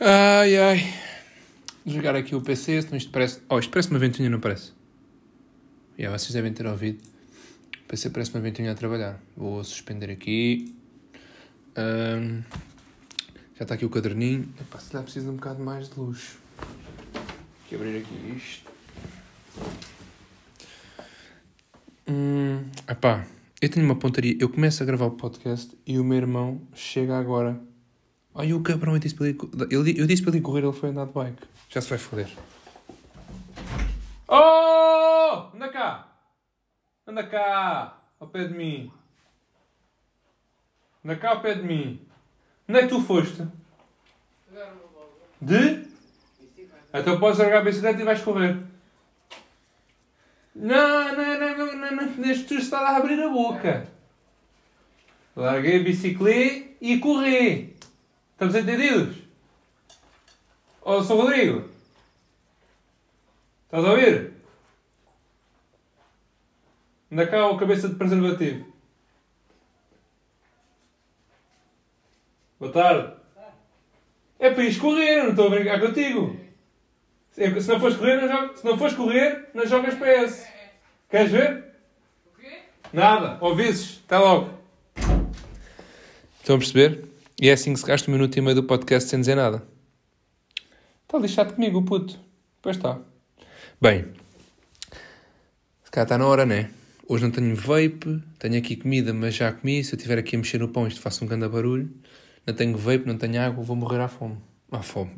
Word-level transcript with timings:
Ai 0.00 0.58
ai. 0.58 0.94
Jogar 1.86 2.16
aqui 2.16 2.34
o 2.34 2.40
PC, 2.40 2.82
se 2.82 2.90
não 2.90 2.96
isto 2.96 3.10
parece. 3.10 3.40
Oh, 3.48 3.58
isto 3.58 3.70
parece 3.70 3.90
uma 3.90 3.98
ventoinha, 3.98 4.28
não 4.28 4.40
parece? 4.40 4.72
Yeah, 5.98 6.16
vocês 6.16 6.32
devem 6.32 6.52
ter 6.52 6.66
ouvido. 6.66 7.00
O 7.84 7.86
PC 7.86 8.10
parece 8.10 8.32
uma 8.32 8.40
ventoinha 8.40 8.72
a 8.72 8.74
trabalhar. 8.74 9.20
Vou 9.36 9.62
suspender 9.62 10.10
aqui. 10.10 10.74
Ahm, 11.76 12.42
já 13.56 13.62
está 13.62 13.74
aqui 13.74 13.84
o 13.84 13.90
caderninho. 13.90 14.52
Epá, 14.60 14.78
se 14.80 14.90
calhar 14.90 15.04
preciso 15.04 15.26
de 15.26 15.32
um 15.32 15.36
bocado 15.36 15.62
mais 15.62 15.88
de 15.88 15.98
luz. 15.98 16.38
Vou 17.70 17.80
abrir 17.80 17.98
aqui 17.98 18.34
isto. 18.36 18.70
Hum, 22.08 22.64
epá, 22.88 23.26
eu 23.60 23.68
tenho 23.68 23.86
uma 23.86 23.96
pontaria. 23.96 24.36
Eu 24.40 24.48
começo 24.48 24.82
a 24.82 24.86
gravar 24.86 25.06
o 25.06 25.12
podcast 25.12 25.76
e 25.86 25.98
o 25.98 26.04
meu 26.04 26.18
irmão 26.18 26.60
chega 26.74 27.18
agora. 27.18 27.60
Ai, 28.34 28.52
o 28.52 28.62
cabrão, 28.62 28.94
eu 28.94 28.98
disse 28.98 29.14
para 29.14 29.28
ele, 29.28 29.38
ele- 29.70 30.00
eu 30.00 30.06
disse 30.06 30.22
para 30.22 30.32
ele 30.32 30.40
correr, 30.40 30.62
ele 30.64 30.72
foi 30.72 30.88
andar 30.90 31.06
de 31.06 31.12
bike. 31.12 31.42
Já 31.68 31.80
se 31.80 31.88
vai 31.90 31.98
foder. 31.98 32.28
Oh! 34.28 35.48
Anda 35.54 35.68
cá! 35.68 36.08
Anda 37.06 37.24
cá! 37.26 37.98
Ao 38.18 38.26
pé 38.28 38.44
de 38.44 38.54
mim. 38.54 38.90
Anda 41.04 41.16
cá 41.16 41.30
ao 41.30 41.40
pé 41.40 41.54
de 41.54 41.62
mim. 41.62 42.00
Onde 42.68 42.78
é 42.78 42.82
que 42.82 42.88
tu 42.88 43.00
foste? 43.02 43.46
De? 45.40 45.84
Então 46.92 47.18
podes 47.20 47.38
largar 47.38 47.60
a 47.60 47.64
bicicleta 47.64 48.00
e 48.00 48.04
vais 48.04 48.22
correr. 48.22 48.56
Não, 50.54 51.16
não, 51.16 51.40
não, 51.40 51.58
não, 51.58 51.76
não, 51.76 51.90
não. 51.96 52.06
Neste 52.16 52.44
tu 52.46 52.54
está 52.54 52.78
a 52.80 52.96
abrir 52.96 53.20
a 53.20 53.28
boca. 53.28 53.86
Larguei 55.36 55.80
a 55.80 55.82
bicicleta 55.84 56.68
e 56.80 56.98
corri. 56.98 57.73
Estamos 58.34 58.56
entendidos? 58.56 59.16
Ó, 60.82 61.00
Sr. 61.00 61.14
Rodrigo. 61.14 61.68
Estás 63.64 63.84
a 63.84 63.90
ouvir? 63.90 64.32
Anda 67.12 67.26
cá 67.28 67.46
o 67.46 67.56
cabeça 67.56 67.88
de 67.88 67.94
preservativo. 67.94 68.66
Boa 72.58 72.72
tarde. 72.72 73.14
É 74.40 74.50
para 74.50 74.64
ir 74.64 74.78
correr, 74.80 75.22
não 75.22 75.30
estou 75.30 75.46
a 75.46 75.50
brincar 75.50 75.80
contigo. 75.80 76.36
Se 77.30 77.60
se 77.60 77.68
não 77.68 77.78
fores 77.78 77.96
correr, 77.96 78.20
não 78.20 78.28
jogas, 78.28 78.58
se 78.58 78.64
não 78.64 78.78
fores 78.78 78.94
correr, 78.94 79.48
não 79.54 79.66
jogas 79.66 79.94
PS. 79.94 80.46
Queres 81.08 81.30
ver? 81.30 81.64
Nada. 82.92 83.38
Ouvises. 83.40 84.02
Até 84.06 84.18
logo. 84.18 84.58
Estão 86.40 86.56
a 86.56 86.58
perceber? 86.58 87.13
E 87.40 87.48
é 87.48 87.52
assim 87.52 87.72
que 87.72 87.80
se 87.80 87.86
gasta 87.86 88.10
um 88.10 88.14
minuto 88.14 88.36
e 88.36 88.40
meio 88.40 88.54
do 88.54 88.62
podcast 88.62 89.08
sem 89.08 89.20
dizer 89.20 89.34
nada. 89.34 89.62
Está 91.02 91.18
lixado 91.18 91.54
comigo, 91.54 91.82
puto. 91.82 92.18
Pois 92.62 92.76
está. 92.76 93.00
Bem. 93.80 94.06
Se 95.84 95.90
calhar 95.90 96.04
está 96.04 96.16
na 96.16 96.26
hora, 96.26 96.46
né? 96.46 96.70
Hoje 97.08 97.24
não 97.24 97.30
tenho 97.30 97.54
vape, 97.54 98.22
tenho 98.38 98.56
aqui 98.56 98.76
comida, 98.76 99.12
mas 99.12 99.34
já 99.34 99.52
comi. 99.52 99.82
Se 99.82 99.94
eu 99.94 99.96
estiver 99.96 100.18
aqui 100.18 100.36
a 100.36 100.38
mexer 100.38 100.58
no 100.58 100.68
pão, 100.68 100.86
isto 100.86 101.00
faz 101.00 101.20
um 101.20 101.26
grande 101.26 101.48
barulho. 101.48 101.92
Não 102.46 102.54
tenho 102.54 102.76
vape, 102.78 103.04
não 103.06 103.18
tenho 103.18 103.40
água, 103.40 103.62
vou 103.62 103.76
morrer 103.76 104.00
à 104.00 104.08
fome. 104.08 104.38
À 104.70 104.80
fome. 104.80 105.12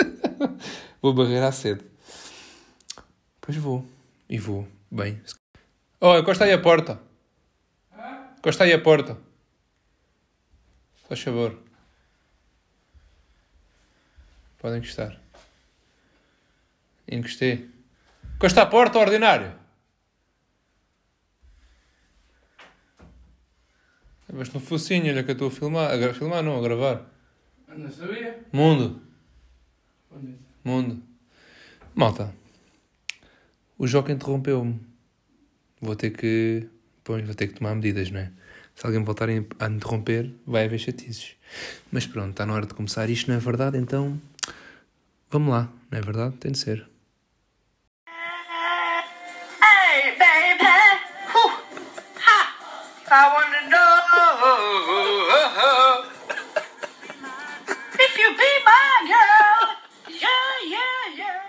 vou 1.00 1.14
morrer 1.14 1.42
à 1.42 1.50
sede. 1.50 1.82
Pois 3.40 3.56
vou. 3.56 3.84
E 4.28 4.38
vou. 4.38 4.68
Bem. 4.90 5.20
Oh, 6.00 6.16
encosta 6.16 6.44
aí 6.44 6.52
a 6.52 6.58
porta. 6.60 7.00
Encosta 8.38 8.64
aí 8.64 8.72
a 8.72 8.80
porta. 8.80 9.31
Faz 11.12 11.20
favor. 11.20 11.58
Podem 14.56 14.78
encostar. 14.78 15.20
Encostei. 17.06 17.68
Encosta 18.36 18.62
a 18.62 18.66
porta, 18.66 18.98
ordinário. 18.98 19.52
Mas 24.32 24.50
no 24.54 24.58
focinho, 24.58 25.12
olha 25.12 25.22
que 25.22 25.32
eu 25.32 25.34
estou 25.34 25.48
a 25.48 25.50
filmar. 25.50 25.90
A 25.92 26.14
filmar 26.14 26.42
não, 26.42 26.58
a 26.58 26.62
gravar. 26.62 27.04
Não 27.68 27.92
sabia? 27.92 28.42
Mundo. 28.50 29.02
Onde? 30.10 30.38
Mundo. 30.64 31.02
Malta. 31.94 32.34
O 33.76 33.86
Joca 33.86 34.12
interrompeu-me. 34.12 34.80
Vou 35.78 35.94
ter 35.94 36.16
que. 36.16 36.66
Pois, 37.04 37.22
vou 37.22 37.34
ter 37.34 37.48
que 37.48 37.54
tomar 37.56 37.74
medidas, 37.74 38.10
não 38.10 38.20
é? 38.20 38.32
Se 38.74 38.86
alguém 38.86 39.04
voltar 39.04 39.28
a 39.28 39.66
interromper, 39.68 40.30
vai 40.46 40.64
haver 40.64 40.78
chatices. 40.78 41.36
Mas 41.90 42.06
pronto, 42.06 42.30
está 42.30 42.46
na 42.46 42.54
hora 42.54 42.66
de 42.66 42.74
começar. 42.74 43.08
Isto 43.10 43.28
não 43.28 43.36
é 43.36 43.40
verdade, 43.40 43.78
então. 43.78 44.20
Vamos 45.30 45.50
lá, 45.50 45.68
não 45.90 45.98
é 45.98 46.02
verdade? 46.02 46.36
Tem 46.36 46.52
de 46.52 46.58
ser. 46.58 46.86
Hey, 49.62 50.16
baby. 50.18 50.64
Whew. 51.32 51.50
Ha. 52.26 52.38
I 53.10 53.28
wanna 53.34 53.60
know 53.70 54.02
if 57.94 58.18
you 58.18 58.30
be 58.36 58.50
my 58.66 59.06
girl. 59.06 59.60
Yeah, 60.08 60.52
yeah, 60.66 61.16
yeah. 61.16 61.42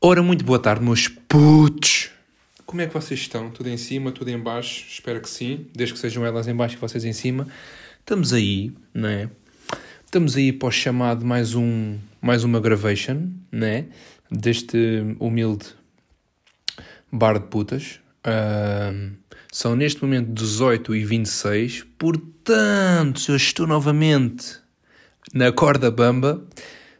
Ora, 0.00 0.22
muito 0.22 0.44
boa 0.44 0.60
tarde, 0.60 0.84
meus 0.84 1.08
putos! 1.08 1.97
Como 2.68 2.82
é 2.82 2.86
que 2.86 2.92
vocês 2.92 3.18
estão? 3.18 3.50
Tudo 3.50 3.70
em 3.70 3.78
cima, 3.78 4.12
tudo 4.12 4.28
em 4.28 4.38
baixo? 4.38 4.84
Espero 4.86 5.22
que 5.22 5.30
sim, 5.30 5.68
desde 5.74 5.94
que 5.94 5.98
sejam 5.98 6.26
elas 6.26 6.46
em 6.46 6.54
baixo 6.54 6.76
e 6.76 6.78
vocês 6.78 7.02
em 7.02 7.14
cima. 7.14 7.48
Estamos 7.98 8.34
aí, 8.34 8.74
não 8.92 9.08
é? 9.08 9.30
Estamos 10.04 10.36
aí 10.36 10.52
para 10.52 10.68
o 10.68 10.70
chamado 10.70 11.24
mais, 11.24 11.54
um, 11.54 11.96
mais 12.20 12.44
uma 12.44 12.60
gravation, 12.60 13.30
não 13.50 13.66
é? 13.66 13.86
Deste 14.30 14.76
humilde 15.18 15.64
bar 17.10 17.38
de 17.38 17.46
putas. 17.46 18.00
Ahm, 18.22 19.12
são 19.50 19.74
neste 19.74 20.02
momento 20.02 20.30
18 20.30 20.94
e 20.94 21.06
26, 21.06 21.86
portanto, 21.96 23.18
se 23.18 23.30
eu 23.30 23.36
estou 23.36 23.66
novamente 23.66 24.58
na 25.32 25.50
corda 25.52 25.90
bamba, 25.90 26.46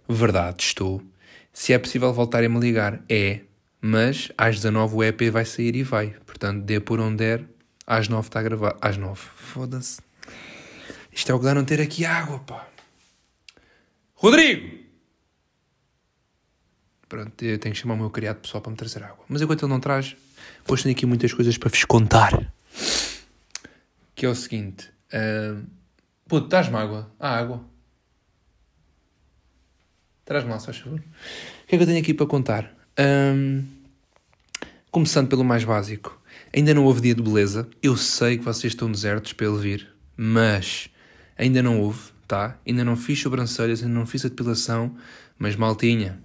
verdade, 0.09 0.63
estou. 0.63 1.03
Se 1.53 1.75
é 1.75 1.79
possível 1.79 2.11
voltarem-me 2.11 2.57
a 2.57 2.61
ligar, 2.61 3.05
é. 3.07 3.41
Mas 3.81 4.31
às 4.37 4.57
19 4.57 4.97
o 4.97 5.05
EP 5.05 5.31
vai 5.31 5.45
sair 5.45 5.77
e 5.77 5.83
vai. 5.83 6.17
Portanto, 6.27 6.65
dê 6.65 6.81
por 6.81 7.01
onde 7.01 7.19
der. 7.19 7.45
Às 7.87 8.09
9 8.09 8.29
está 8.29 8.41
a 8.41 8.43
gravar. 8.43 8.77
Às 8.81 8.97
9. 8.97 9.21
Foda-se. 9.37 10.01
Isto 11.13 11.33
é 11.33 11.35
o 11.35 11.39
que 11.39 11.45
dá 11.45 11.55
não 11.55 11.65
ter 11.65 11.81
aqui 11.81 12.05
água, 12.05 12.39
pá. 12.41 12.69
Rodrigo! 14.15 14.79
Pronto, 17.09 17.43
eu 17.43 17.59
tenho 17.59 17.75
que 17.75 17.81
chamar 17.81 17.95
o 17.95 17.97
meu 17.97 18.11
criado 18.11 18.41
pessoal 18.41 18.61
para 18.61 18.71
me 18.71 18.77
trazer 18.77 19.03
água. 19.03 19.25
Mas 19.29 19.41
enquanto 19.41 19.65
ele 19.65 19.73
não 19.73 19.81
traz, 19.81 20.15
hoje 20.69 20.83
tenho 20.83 20.95
aqui 20.95 21.07
muitas 21.07 21.33
coisas 21.33 21.57
para 21.57 21.71
vos 21.71 21.85
contar. 21.85 22.53
Que 24.15 24.27
é 24.27 24.29
o 24.29 24.35
seguinte. 24.35 24.91
Uh... 25.13 25.65
Puto, 26.27 26.45
estás-me 26.45 26.77
água? 26.77 27.11
Ah, 27.19 27.39
água. 27.39 27.65
Traz-me 30.27 30.51
lá, 30.51 30.59
se 30.59 30.67
faz 30.67 30.77
favor. 30.77 30.99
O 30.99 31.67
que 31.67 31.75
é 31.75 31.79
que 31.79 31.83
eu 31.83 31.87
tenho 31.87 32.01
aqui 32.01 32.13
para 32.13 32.27
contar? 32.27 32.78
Ahm, 33.01 33.63
começando 34.91 35.29
pelo 35.29 35.45
mais 35.45 35.63
básico. 35.63 36.21
Ainda 36.53 36.75
não 36.75 36.85
houve 36.85 37.01
dia 37.01 37.15
de 37.15 37.23
beleza. 37.23 37.69
Eu 37.81 37.97
sei 37.97 38.37
que 38.39 38.45
vocês 38.45 38.73
estão 38.73 38.91
desertos 38.91 39.33
ele 39.39 39.57
vir, 39.57 39.89
mas 40.17 40.91
ainda 41.37 41.63
não 41.63 41.81
houve, 41.81 42.11
tá? 42.27 42.59
Ainda 42.67 42.85
não 42.85 42.97
fiz 42.97 43.21
sobrancelhas, 43.21 43.85
ainda 43.85 43.95
não 43.95 44.05
fiz 44.05 44.25
a 44.25 44.29
depilação, 44.29 44.97
mas 45.39 45.55
maltinha. 45.55 46.19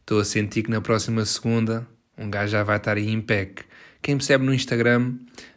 Estou 0.00 0.18
a 0.18 0.24
sentir 0.24 0.62
que 0.62 0.70
na 0.70 0.80
próxima 0.80 1.22
segunda 1.26 1.86
um 2.16 2.30
gajo 2.30 2.52
já 2.52 2.62
vai 2.62 2.78
estar 2.78 2.96
aí 2.96 3.10
em 3.10 3.20
pec. 3.20 3.62
Quem 4.00 4.14
me 4.14 4.22
segue 4.22 4.46
no 4.46 4.54
Instagram 4.54 5.12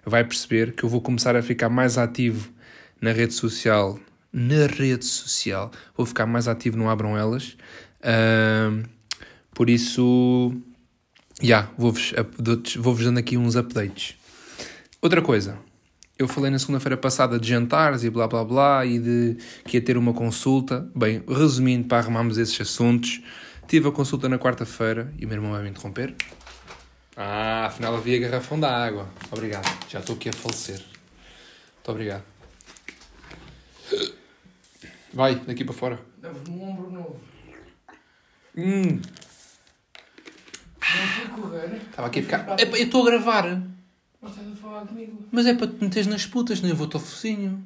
vai 0.05 0.25
perceber 0.25 0.73
que 0.73 0.83
eu 0.83 0.89
vou 0.89 0.99
começar 0.99 1.33
a 1.33 1.41
ficar 1.41 1.69
mais 1.69 1.97
ativo 1.97 2.51
na 2.99 3.13
rede 3.13 3.33
social. 3.33 3.97
Na 4.33 4.67
rede 4.67 5.05
social. 5.05 5.71
Vou 5.95 6.05
ficar 6.05 6.25
mais 6.25 6.49
ativo 6.49 6.75
no 6.75 6.89
Abram 6.89 7.17
Elas. 7.17 7.55
Por 9.53 9.69
isso, 9.69 10.53
já, 11.41 11.69
vou-vos 11.77 12.13
up- 12.13 12.77
vou-vos 12.79 13.03
dando 13.05 13.17
aqui 13.19 13.37
uns 13.37 13.55
updates. 13.55 14.15
Outra 15.01 15.21
coisa. 15.21 15.57
Eu 16.17 16.27
falei 16.27 16.51
na 16.51 16.59
segunda-feira 16.59 16.95
passada 16.95 17.39
de 17.39 17.47
jantares 17.49 18.03
e 18.03 18.09
blá 18.09 18.27
blá 18.27 18.45
blá 18.45 18.85
e 18.85 18.99
de 18.99 19.37
que 19.65 19.77
ia 19.77 19.81
ter 19.81 19.97
uma 19.97 20.13
consulta. 20.13 20.87
Bem, 20.95 21.23
resumindo, 21.27 21.87
para 21.87 21.97
arrumarmos 21.97 22.37
esses 22.37 22.61
assuntos, 22.61 23.21
tive 23.67 23.87
a 23.87 23.91
consulta 23.91 24.29
na 24.29 24.37
quarta-feira 24.37 25.11
e 25.17 25.25
o 25.25 25.27
meu 25.27 25.37
irmão 25.37 25.51
vai 25.51 25.63
me 25.63 25.69
interromper. 25.69 26.13
Ah, 27.17 27.65
afinal 27.65 27.95
havia 27.95 28.19
garrafão 28.19 28.59
da 28.59 28.69
água. 28.71 29.09
Obrigado. 29.31 29.67
Já 29.89 29.99
estou 29.99 30.15
aqui 30.15 30.29
a 30.29 30.33
falecer. 30.33 30.77
Muito 30.77 31.89
obrigado. 31.91 32.23
Vai, 35.13 35.35
daqui 35.35 35.65
para 35.65 35.73
fora. 35.73 35.99
Dá-vos 36.19 36.47
um 36.47 36.61
ombro 36.63 36.91
novo. 36.91 37.19
Hum, 38.55 39.01
Não 40.99 41.07
fui 41.07 41.41
correr. 41.41 41.81
estava 41.89 42.07
aqui 42.07 42.19
a 42.19 42.23
ficar. 42.23 42.59
Epá, 42.59 42.77
eu 42.77 42.83
estou 42.83 43.01
a 43.03 43.05
gravar. 43.05 43.61
Mas 44.21 44.31
estás 44.31 44.51
a 44.51 44.55
falar 44.55 44.85
comigo. 44.85 45.25
Mas 45.31 45.45
é 45.45 45.53
para 45.53 45.67
te 45.67 45.83
meteres 45.83 46.07
nas 46.07 46.25
putas, 46.25 46.61
não 46.61 46.69
eu 46.69 46.75
vou-te 46.75 46.95
ao 46.95 47.01
focinho. 47.01 47.63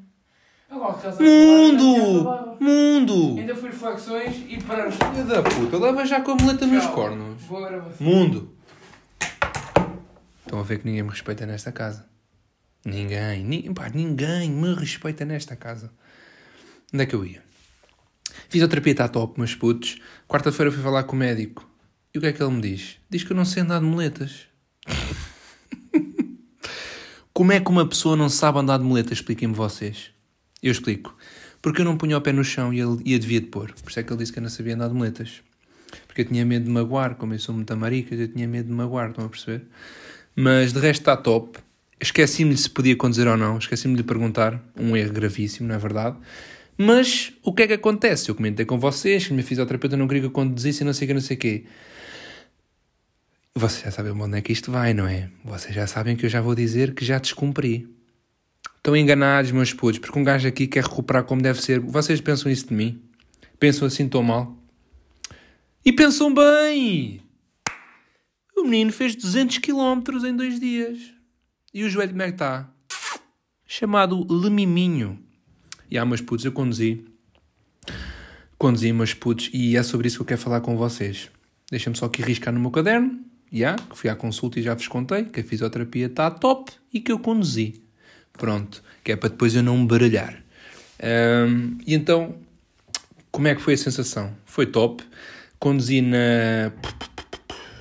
Agora 0.70 0.96
estás 0.96 1.20
a 1.20 1.24
Mundo! 1.24 2.58
Mundo! 2.60 3.40
Ainda 3.40 3.56
fui 3.56 3.72
flexões 3.72 4.36
e 4.48 4.62
para. 4.64 4.92
Filha 4.92 5.24
da 5.24 5.44
puta, 5.44 5.78
leva 5.78 6.06
já 6.06 6.22
com 6.22 6.32
a 6.32 6.36
muleta 6.36 6.66
nos 6.66 6.86
cornos. 6.88 7.42
Boa 7.44 7.70
gravação. 7.70 8.06
Mundo! 8.06 8.56
Estão 10.46 10.60
a 10.60 10.64
ver 10.64 10.80
que 10.80 10.86
ninguém 10.86 11.04
me 11.04 11.10
respeita 11.10 11.46
nesta 11.46 11.72
casa. 11.72 12.08
Ninguém, 12.86 13.44
ni, 13.44 13.74
pá, 13.74 13.90
ninguém 13.90 14.52
me 14.52 14.74
respeita 14.76 15.26
nesta 15.26 15.56
casa. 15.56 15.92
Onde 16.94 17.04
é 17.04 17.06
que 17.06 17.16
eu 17.16 17.26
ia? 17.26 17.44
Fisioterapia 18.48 18.92
está 18.92 19.08
top, 19.08 19.40
meus 19.40 19.56
putos. 19.56 20.00
Quarta-feira 20.28 20.72
fui 20.72 20.84
falar 20.84 21.04
com 21.04 21.16
o 21.16 21.20
médico. 21.20 21.68
E 22.16 22.18
o 22.18 22.22
que 22.22 22.28
é 22.28 22.32
que 22.32 22.42
ele 22.42 22.54
me 22.54 22.62
diz? 22.62 22.96
Diz 23.10 23.26
que 23.26 23.32
eu 23.34 23.36
não 23.36 23.44
sei 23.44 23.62
andar 23.62 23.80
de 23.80 23.86
muletas. 23.86 24.48
Como 27.34 27.52
é 27.52 27.60
que 27.60 27.70
uma 27.70 27.86
pessoa 27.86 28.16
não 28.16 28.30
sabe 28.30 28.58
andar 28.58 28.78
de 28.78 28.86
muletas? 28.86 29.18
Expliquem-me 29.18 29.54
vocês. 29.54 30.12
Eu 30.64 30.72
explico. 30.72 31.14
Porque 31.62 31.82
eu 31.82 31.86
não 31.86 31.98
punha 31.98 32.18
o 32.18 32.22
pé 32.22 32.32
no 32.32 32.42
chão 32.42 32.74
e 32.74 32.80
ele 32.80 33.02
ia 33.04 33.20
devia 33.20 33.42
de 33.42 33.48
pôr. 33.48 33.74
Por 33.84 33.90
isso 33.90 34.00
é 34.00 34.04
que 34.04 34.14
ele 34.14 34.20
disse 34.20 34.32
que 34.32 34.40
eu 34.40 34.44
não 34.44 34.50
sabia 34.50 34.76
andar 34.76 34.88
de 34.88 34.94
muletas. 34.94 35.42
Porque 36.08 36.22
eu 36.22 36.26
tinha 36.26 36.46
medo 36.46 36.64
de 36.64 36.72
magoar, 36.72 37.16
como 37.16 37.34
eu 37.34 37.40
sou 37.40 37.54
muito 37.54 37.76
maricas, 37.76 38.18
eu 38.18 38.30
tinha 38.30 38.48
medo 38.48 38.70
de 38.70 38.74
magoar, 38.74 39.10
estão 39.10 39.26
a 39.26 39.30
perceber? 39.30 39.66
Mas 40.34 40.72
de 40.72 40.80
resto 40.80 41.02
está 41.02 41.18
top. 41.18 41.60
Esqueci-me 42.00 42.56
se 42.56 42.70
podia 42.70 42.96
conduzir 42.96 43.28
ou 43.28 43.36
não, 43.36 43.58
esqueci-me 43.58 43.98
de 43.98 44.04
perguntar, 44.04 44.64
um 44.80 44.96
erro 44.96 45.12
gravíssimo, 45.12 45.68
não 45.68 45.76
é 45.76 45.78
verdade? 45.78 46.16
Mas 46.78 47.34
o 47.44 47.54
que 47.54 47.64
é 47.64 47.68
que 47.68 47.74
acontece? 47.74 48.30
Eu 48.30 48.36
comentei 48.36 48.66
com 48.66 48.80
vocês 48.80 49.26
que 49.26 49.34
a 49.34 49.36
minha 49.36 49.46
fisioterapeuta 49.46 49.98
não 49.98 50.08
queria 50.08 50.22
que 50.22 50.28
eu 50.28 50.32
conduzisse 50.32 50.82
e 50.82 50.86
não 50.86 50.94
sei 50.94 51.06
o 51.06 51.08
que, 51.10 51.14
não 51.14 51.20
sei 51.20 51.36
o 51.36 51.40
quê. 51.42 51.66
Vocês 53.58 53.86
já 53.86 53.92
sabem 53.92 54.12
onde 54.12 54.38
é 54.38 54.42
que 54.42 54.52
isto 54.52 54.70
vai, 54.70 54.94
não 54.94 55.08
é? 55.08 55.30
Vocês 55.42 55.74
já 55.74 55.88
sabem 55.88 56.18
que 56.18 56.26
eu 56.26 56.30
já 56.30 56.42
vou 56.42 56.54
dizer 56.54 56.94
que 56.94 57.06
já 57.06 57.18
descumpri. 57.18 57.88
Estão 58.76 58.94
enganados, 58.98 59.50
meus 59.52 59.72
putos, 59.72 59.98
porque 59.98 60.20
um 60.20 60.26
gajo 60.26 60.46
aqui 60.46 60.68
quer 60.68 60.84
recuperar 60.84 61.24
como 61.24 61.42
deve 61.42 61.62
ser. 61.62 61.80
Vocês 61.80 62.20
pensam 62.20 62.52
isso 62.52 62.68
de 62.68 62.74
mim? 62.74 63.02
Pensam 63.58 63.88
assim 63.88 64.10
tão 64.10 64.22
mal? 64.22 64.62
E 65.86 65.94
pensam 65.94 66.34
bem! 66.34 67.22
O 68.58 68.64
menino 68.64 68.92
fez 68.92 69.16
200 69.16 69.60
km 69.60 70.04
em 70.28 70.36
dois 70.36 70.60
dias. 70.60 71.00
E 71.74 71.86
o 71.86 71.90
joelho 71.90 72.12
como 72.12 72.24
é 72.24 72.26
que 72.26 72.34
está? 72.34 72.70
Chamado 73.66 74.28
Lemiminho. 74.30 75.18
E 75.90 75.98
há 75.98 76.06
meus 76.06 76.20
putos, 76.20 76.44
eu 76.44 76.52
conduzi. 76.52 77.06
Conduzi, 78.58 78.92
meus 78.92 79.14
putos, 79.14 79.50
e 79.54 79.78
é 79.78 79.84
sobre 79.84 80.08
isso 80.08 80.18
que 80.18 80.24
eu 80.24 80.28
quero 80.28 80.42
falar 80.42 80.60
com 80.60 80.76
vocês. 80.76 81.32
Deixa-me 81.72 81.96
só 81.96 82.08
aqui 82.08 82.22
riscar 82.22 82.54
no 82.54 82.60
meu 82.60 82.70
caderno. 82.70 83.24
Já, 83.52 83.76
que 83.76 83.98
fui 83.98 84.10
à 84.10 84.16
consulta 84.16 84.60
e 84.60 84.64
já 84.64 84.74
vos 84.74 84.88
contei 84.88 85.26
que 85.26 85.40
a 85.40 85.44
fisioterapia 85.44 86.08
está 86.08 86.30
top 86.30 86.72
e 86.94 87.00
que 87.00 87.12
eu 87.12 87.20
conduzi. 87.20 87.82
Pronto, 88.34 88.84
que 89.04 89.12
é 89.12 89.16
para 89.16 89.30
depois 89.30 89.56
eu 89.56 89.64
não 89.64 89.78
me 89.78 89.88
baralhar. 89.88 90.44
Ahm, 91.02 91.78
e 91.86 91.94
então, 91.94 92.36
como 93.32 93.48
é 93.48 93.56
que 93.56 93.62
foi 93.62 93.76
a 93.76 93.78
sensação? 93.78 94.36
Foi 94.46 94.66
top. 94.66 95.04
Conduzi 95.60 96.02
na 96.02 96.72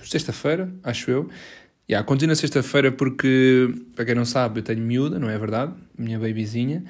sexta-feira, 0.03 0.73
acho 0.83 1.11
eu. 1.11 1.29
Yeah, 1.91 2.07
conduzi 2.07 2.27
na 2.27 2.35
sexta-feira 2.35 2.91
porque, 2.91 3.69
para 3.95 4.05
quem 4.05 4.15
não 4.15 4.25
sabe, 4.25 4.61
eu 4.61 4.65
tenho 4.65 4.81
miúda, 4.81 5.19
não 5.19 5.29
é 5.29 5.39
verdade? 5.39 5.75
Minha 5.99 6.19
babyzinha. 6.19 6.85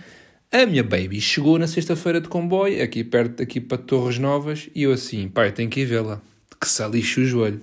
A 0.53 0.67
minha 0.67 0.85
baby 0.85 1.21
chegou 1.21 1.59
na 1.59 1.67
sexta-feira 1.67 2.21
de 2.21 2.29
comboio, 2.29 2.81
aqui 2.81 3.03
perto, 3.03 3.43
aqui 3.43 3.61
para 3.61 3.76
Torres 3.76 4.21
Novas, 4.21 4.69
e 4.73 4.85
eu 4.85 4.93
assim, 4.93 5.29
pai, 5.29 5.50
tenho 5.50 5.69
que 5.69 5.81
ir 5.81 5.85
vê-la. 5.85 6.23
Que 6.61 6.69
se 6.69 6.82
o 6.85 7.25
joelho. 7.25 7.61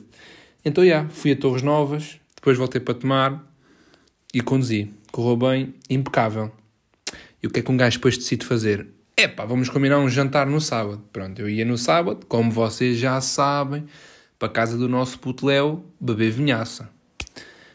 Então, 0.63 0.83
já, 0.83 0.89
yeah, 0.89 1.09
fui 1.09 1.31
a 1.31 1.35
Torres 1.35 1.63
Novas, 1.63 2.19
depois 2.35 2.57
voltei 2.57 2.79
para 2.79 2.93
tomar 2.93 3.43
e 4.33 4.41
conduzi. 4.41 4.93
Correu 5.11 5.35
bem, 5.35 5.73
impecável. 5.89 6.51
E 7.41 7.47
o 7.47 7.49
que 7.49 7.59
é 7.59 7.63
que 7.63 7.71
um 7.71 7.77
gajo 7.77 7.97
depois 7.97 8.17
decide 8.17 8.45
fazer? 8.45 8.87
Epá, 9.17 9.45
vamos 9.45 9.69
combinar 9.69 9.99
um 9.99 10.09
jantar 10.09 10.47
no 10.47 10.61
sábado. 10.61 11.03
Pronto, 11.11 11.41
eu 11.41 11.49
ia 11.49 11.65
no 11.65 11.77
sábado, 11.77 12.25
como 12.27 12.51
vocês 12.51 12.97
já 12.97 13.19
sabem, 13.19 13.85
para 14.39 14.47
a 14.47 14.51
casa 14.51 14.77
do 14.77 14.87
nosso 14.87 15.19
puto 15.19 15.45
Léo, 15.45 15.83
beber 15.99 16.31
vinhaça. 16.31 16.89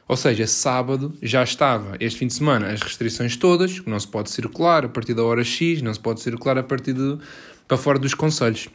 Ou 0.09 0.17
seja, 0.17 0.47
sábado 0.47 1.17
já 1.21 1.43
estava, 1.43 1.97
este 1.99 2.21
fim 2.21 2.29
de 2.29 2.35
semana, 2.35 2.69
as 2.69 2.81
restrições 2.81 3.37
todas, 3.37 3.81
que 3.81 3.91
não 3.91 3.99
se 3.99 4.07
pode 4.07 4.31
circular 4.31 4.85
a 4.85 4.89
partir 4.89 5.15
da 5.15 5.25
hora 5.25 5.43
X, 5.43 5.83
não 5.83 5.93
se 5.93 6.01
pode 6.01 6.21
circular 6.21 6.57
a 6.59 6.63
partir 6.63 6.93
de, 6.93 7.19
para 7.67 7.77
fora 7.77 7.99
dos 7.99 8.15
conselhos. 8.15 8.69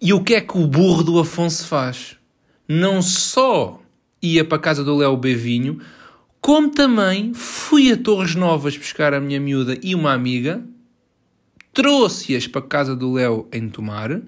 E 0.00 0.14
o 0.14 0.24
que 0.24 0.34
é 0.34 0.40
que 0.40 0.56
o 0.56 0.66
burro 0.66 1.04
do 1.04 1.18
Afonso 1.18 1.66
faz? 1.66 2.16
Não 2.72 3.02
só 3.02 3.82
ia 4.22 4.44
para 4.44 4.56
a 4.56 4.60
casa 4.60 4.84
do 4.84 4.94
Léo 4.94 5.16
Bevinho, 5.16 5.80
como 6.40 6.70
também 6.70 7.34
fui 7.34 7.90
a 7.90 7.96
Torres 7.96 8.36
Novas 8.36 8.76
buscar 8.76 9.12
a 9.12 9.20
minha 9.20 9.40
miúda 9.40 9.76
e 9.82 9.92
uma 9.92 10.12
amiga, 10.12 10.64
trouxe-as 11.74 12.46
para 12.46 12.60
a 12.60 12.64
casa 12.64 12.94
do 12.94 13.14
Léo 13.14 13.48
em 13.50 13.68
Tomar, 13.68 14.22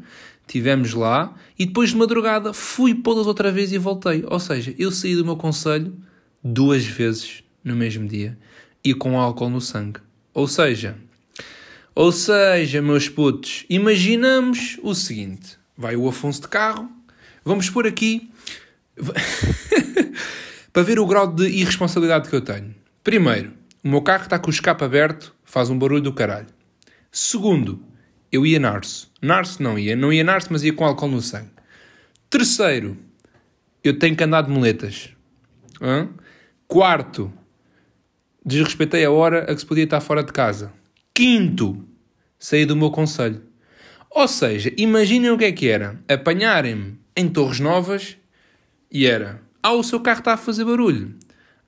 tivemos 0.45 0.93
lá 0.93 1.33
e 1.57 1.65
depois 1.65 1.91
de 1.91 1.97
madrugada 1.97 2.53
fui 2.53 2.97
pô-las 2.97 3.29
outra 3.29 3.53
vez 3.53 3.73
e 3.73 3.79
voltei. 3.79 4.25
Ou 4.27 4.41
seja, 4.41 4.75
eu 4.77 4.91
saí 4.91 5.15
do 5.15 5.25
meu 5.25 5.37
conselho 5.37 5.97
duas 6.43 6.85
vezes 6.85 7.45
no 7.63 7.77
mesmo 7.77 8.09
dia 8.09 8.37
e 8.83 8.93
com 8.93 9.21
álcool 9.21 9.51
no 9.51 9.61
sangue. 9.61 10.01
Ou 10.35 10.49
seja, 10.49 10.97
ou 11.95 12.11
seja, 12.11 12.83
meus 12.83 13.09
putos, 13.09 13.65
imaginamos 13.71 14.81
o 14.83 14.97
seguinte: 14.97 15.57
vai 15.79 15.95
o 15.95 16.09
Afonso 16.09 16.41
de 16.41 16.49
carro, 16.49 16.91
vamos 17.45 17.71
pôr 17.71 17.87
aqui 17.87 18.32
para 20.73 20.83
ver 20.83 20.99
o 20.99 21.07
grau 21.07 21.33
de 21.33 21.49
irresponsabilidade 21.49 22.29
que 22.29 22.37
eu 22.37 22.41
tenho. 22.41 22.75
Primeiro, 23.03 23.53
o 23.83 23.89
meu 23.89 24.03
carro 24.03 24.25
está 24.25 24.39
com 24.39 24.49
o 24.49 24.53
escape 24.53 24.85
aberto, 24.85 25.35
faz 25.45 25.71
um 25.71 25.79
barulho 25.79 26.03
do 26.03 26.13
caralho. 26.13 26.47
Segundo, 27.11 27.83
eu 28.31 28.47
ia 28.47 28.59
narce. 28.59 29.09
Narce 29.21 29.63
não 29.63 29.79
ia, 29.79 29.95
não 29.95 30.13
ia 30.13 30.25
narce, 30.25 30.49
mas 30.51 30.63
ia 30.63 30.73
com 30.73 30.85
álcool 30.85 31.09
no 31.09 31.21
sangue. 31.21 31.51
Terceiro, 32.31 32.97
eu 33.85 33.99
tenho 33.99 34.17
que 34.17 34.25
andar 34.25 34.43
de 34.43 34.51
moletas. 34.51 35.11
Hã? 35.81 36.09
Quarto, 36.67 37.33
desrespeitei 38.45 39.05
a 39.05 39.11
hora 39.11 39.43
a 39.43 39.55
que 39.55 39.59
se 39.59 39.67
podia 39.67 39.85
estar 39.85 40.01
fora 40.01 40.23
de 40.23 40.33
casa. 40.33 40.73
Quinto, 41.13 41.87
saí 42.39 42.65
do 42.65 42.75
meu 42.75 42.91
conselho. 42.91 43.43
Ou 44.11 44.27
seja, 44.27 44.73
imaginem 44.77 45.31
o 45.31 45.39
que 45.39 45.45
é 45.45 45.53
que 45.53 45.69
era. 45.69 46.01
Apanharem-me 46.09 46.99
em 47.17 47.29
Torres 47.29 47.61
Novas 47.61 48.17
e 48.93 49.07
era... 49.07 49.41
Ah, 49.63 49.73
o 49.73 49.83
seu 49.83 50.01
carro 50.01 50.19
está 50.19 50.35
a 50.35 50.37
fazer 50.37 50.65
barulho. 50.65 51.15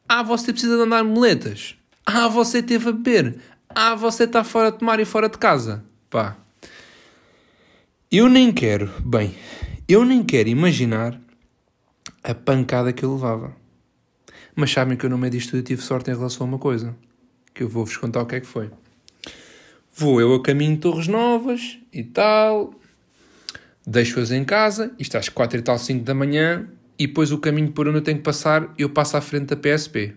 Ah, 0.09 0.23
você 0.23 0.53
precisa 0.53 0.77
de 0.77 0.83
andar 0.83 1.03
moletas. 1.05 1.77
Ah, 2.05 2.29
você 2.29 2.63
teve 2.63 2.89
a 2.89 2.93
beber. 2.93 3.39
Ah, 3.69 3.95
você 3.95 4.25
está 4.25 4.45
fora 4.45 4.71
de 4.71 4.79
tomar 4.79 5.01
e 5.01 5.05
fora 5.05 5.29
de 5.29 5.39
casa. 5.39 5.85
Pá. 6.11 6.37
Eu 8.11 8.29
nem 8.29 8.53
quero, 8.53 8.93
bem, 9.05 9.35
eu 9.89 10.05
nem 10.05 10.23
quero 10.23 10.49
imaginar 10.49 11.21
a 12.23 12.35
pancada 12.35 12.93
que 12.93 13.05
eu 13.05 13.15
levava. 13.15 13.57
Mas 14.55 14.71
sabem 14.71 14.97
que 14.97 15.05
eu 15.05 15.11
no 15.11 15.19
meio 15.19 15.33
disto 15.33 15.51
tudo 15.51 15.63
tive 15.63 15.83
sorte 15.83 16.11
em 16.11 16.15
relação 16.15 16.47
a 16.47 16.51
uma 16.51 16.59
coisa. 16.59 16.95
Que 17.53 17.63
eu 17.63 17.69
vou-vos 17.69 17.97
contar 17.97 18.23
o 18.23 18.27
que 18.27 18.37
é 18.37 18.41
que 18.41 18.47
foi. 18.47 18.71
Vou 19.97 20.21
eu 20.21 20.35
a 20.35 20.43
caminho 20.43 20.75
de 20.75 20.81
Torres 20.81 21.09
Novas 21.09 21.79
e 21.93 22.03
tal. 22.03 22.75
Deixo-as 23.87 24.31
em 24.31 24.45
casa. 24.45 24.93
Isto 24.99 25.19
às 25.19 25.29
quatro 25.29 25.59
e 25.59 25.63
tal, 25.63 25.79
cinco 25.79 26.05
da 26.05 26.15
manhã. 26.15 26.69
E 26.99 27.07
depois 27.07 27.33
o 27.33 27.39
caminho 27.39 27.73
por 27.73 27.89
onde 27.89 27.99
eu 27.99 28.03
tenho 28.03 28.19
que 28.19 28.25
passar, 28.25 28.73
eu 28.79 28.89
passo 28.89 29.17
à 29.17 29.21
frente 29.21 29.47
da 29.47 29.57
PSP. 29.57 30.15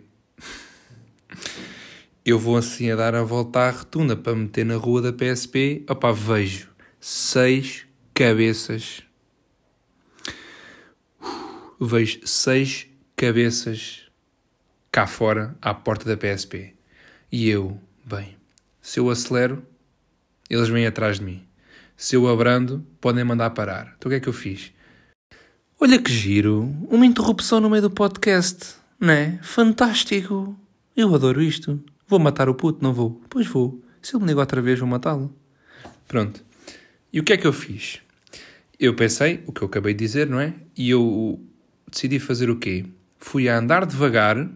Eu 2.24 2.38
vou 2.38 2.58
assim 2.58 2.92
a 2.92 2.96
dar 2.96 3.16
a 3.16 3.24
volta 3.24 3.60
à 3.60 3.72
retunda 3.72 4.16
para 4.16 4.36
meter 4.36 4.66
na 4.66 4.76
rua 4.76 5.02
da 5.02 5.14
PSP. 5.14 5.86
Opá, 5.90 6.12
vejo 6.12 6.70
seis 7.00 7.86
cabeças. 8.14 9.02
Vejo 11.80 12.20
seis 12.26 12.88
cabeças 13.16 14.08
cá 14.92 15.08
fora 15.08 15.58
à 15.62 15.74
porta 15.74 16.06
da 16.06 16.18
PSP. 16.18 16.76
E 17.32 17.50
eu, 17.50 17.80
bem, 18.04 18.36
se 18.82 19.00
eu 19.00 19.10
acelero, 19.10 19.66
eles 20.50 20.70
vêm 20.70 20.86
atrás 20.86 21.20
de 21.20 21.26
mim. 21.26 21.48
Se 21.96 22.16
eu 22.16 22.28
abrando, 22.28 22.86
podem 23.02 23.24
mandar 23.24 23.50
parar. 23.52 23.96
Então 23.98 24.10
o 24.10 24.12
que 24.12 24.16
é 24.16 24.20
que 24.20 24.30
eu 24.30 24.34
fiz? 24.34 24.74
Olha 25.80 26.02
que 26.02 26.12
giro, 26.12 26.76
uma 26.90 27.06
interrupção 27.06 27.62
no 27.62 27.70
meio 27.70 27.84
do 27.84 27.92
podcast, 27.92 28.78
não 29.00 29.14
é? 29.14 29.38
Fantástico! 29.44 30.58
Eu 30.96 31.14
adoro 31.14 31.40
isto. 31.40 31.80
Vou 32.08 32.18
matar 32.18 32.50
o 32.50 32.56
puto, 32.56 32.80
não 32.82 32.92
vou? 32.92 33.22
Pois 33.30 33.46
vou. 33.46 33.80
Se 34.02 34.16
ele 34.16 34.24
me 34.24 34.30
liga 34.30 34.40
outra 34.40 34.60
vez, 34.60 34.80
vou 34.80 34.88
matá-lo. 34.88 35.32
Pronto. 36.08 36.44
E 37.14 37.20
o 37.20 37.24
que 37.24 37.32
é 37.34 37.38
que 37.38 37.46
eu 37.46 37.54
fiz? 37.54 38.00
Eu 38.80 38.96
pensei, 38.96 39.44
o 39.46 39.52
que 39.52 39.62
eu 39.62 39.68
acabei 39.68 39.94
de 39.94 40.04
dizer, 40.04 40.28
não 40.28 40.40
é? 40.40 40.56
E 40.76 40.90
eu 40.90 41.40
decidi 41.92 42.18
fazer 42.18 42.50
o 42.50 42.56
quê? 42.56 42.84
Fui 43.20 43.48
a 43.48 43.60
andar 43.60 43.86
devagar, 43.86 44.50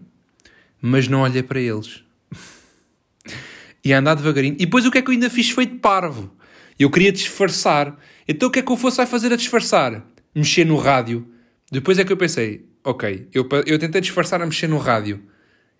mas 0.80 1.06
não 1.06 1.22
olhei 1.22 1.44
para 1.44 1.60
eles. 1.60 2.02
e 3.84 3.94
a 3.94 3.98
andar 4.00 4.16
devagarinho. 4.16 4.54
E 4.54 4.66
depois 4.66 4.84
o 4.84 4.90
que 4.90 4.98
é 4.98 5.02
que 5.02 5.08
eu 5.08 5.12
ainda 5.12 5.30
fiz 5.30 5.50
feito 5.50 5.76
parvo? 5.76 6.32
Eu 6.76 6.90
queria 6.90 7.12
disfarçar. 7.12 7.96
Então 8.26 8.48
o 8.48 8.50
que 8.50 8.58
é 8.58 8.62
que 8.62 8.72
eu 8.72 8.76
fosse 8.76 9.00
a 9.00 9.06
fazer 9.06 9.32
a 9.32 9.36
disfarçar? 9.36 10.04
Mexer 10.34 10.64
no 10.64 10.76
rádio. 10.76 11.26
Depois 11.70 11.98
é 11.98 12.04
que 12.04 12.12
eu 12.12 12.16
pensei, 12.16 12.66
ok, 12.84 13.28
eu, 13.32 13.48
eu 13.66 13.78
tentei 13.78 14.00
disfarçar 14.00 14.42
a 14.42 14.46
mexer 14.46 14.66
no 14.66 14.78
rádio. 14.78 15.22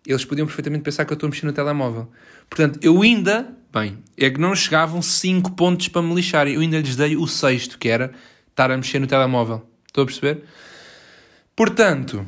eles 0.06 0.24
podiam 0.24 0.46
perfeitamente 0.46 0.84
pensar 0.84 1.04
que 1.04 1.12
eu 1.12 1.14
estou 1.14 1.26
a 1.26 1.30
mexer 1.30 1.46
no 1.46 1.52
telemóvel. 1.52 2.10
Portanto, 2.48 2.78
eu 2.82 3.00
ainda, 3.02 3.56
bem, 3.72 3.98
é 4.16 4.30
que 4.30 4.40
não 4.40 4.54
chegavam 4.54 5.02
5 5.02 5.52
pontos 5.52 5.88
para 5.88 6.02
me 6.02 6.14
lixarem. 6.14 6.54
Eu 6.54 6.60
ainda 6.60 6.78
lhes 6.78 6.96
dei 6.96 7.16
o 7.16 7.26
sexto, 7.26 7.78
que 7.78 7.88
era 7.88 8.12
estar 8.48 8.70
a 8.70 8.76
mexer 8.76 8.98
no 8.98 9.06
telemóvel. 9.06 9.66
Estou 9.86 10.04
a 10.04 10.06
perceber? 10.06 10.44
Portanto, 11.54 12.26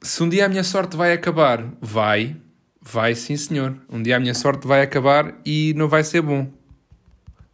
se 0.00 0.22
um 0.22 0.28
dia 0.28 0.46
a 0.46 0.48
minha 0.48 0.64
sorte 0.64 0.96
vai 0.96 1.12
acabar, 1.12 1.64
vai, 1.80 2.36
vai 2.80 3.14
sim 3.14 3.36
senhor. 3.36 3.76
Um 3.88 4.02
dia 4.02 4.16
a 4.16 4.20
minha 4.20 4.34
sorte 4.34 4.66
vai 4.66 4.82
acabar 4.82 5.38
e 5.44 5.74
não 5.76 5.88
vai 5.88 6.02
ser 6.02 6.22
bom. 6.22 6.50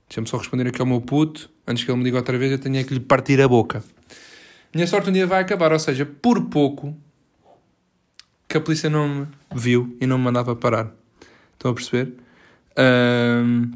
Deixa-me 0.08 0.28
só 0.28 0.36
responder 0.36 0.68
aqui 0.68 0.80
ao 0.80 0.86
meu 0.86 1.00
puto. 1.00 1.50
Antes 1.66 1.84
que 1.84 1.90
ele 1.90 1.98
me 1.98 2.04
diga 2.04 2.18
outra 2.18 2.38
vez, 2.38 2.52
eu 2.52 2.58
tenho 2.58 2.76
é 2.76 2.84
que 2.84 2.94
lhe 2.94 3.00
partir 3.00 3.40
a 3.40 3.48
boca. 3.48 3.82
Minha 4.74 4.86
sorte 4.86 5.10
um 5.10 5.12
dia 5.12 5.26
vai 5.26 5.42
acabar, 5.42 5.72
ou 5.72 5.78
seja, 5.78 6.06
por 6.06 6.44
pouco 6.46 6.96
que 8.48 8.56
a 8.56 8.60
polícia 8.60 8.88
não 8.88 9.08
me 9.08 9.26
viu 9.54 9.96
e 10.00 10.06
não 10.06 10.18
me 10.18 10.24
mandava 10.24 10.54
parar. 10.54 10.92
Estão 11.54 11.70
a 11.70 11.74
perceber? 11.74 12.12
Um, 12.78 13.72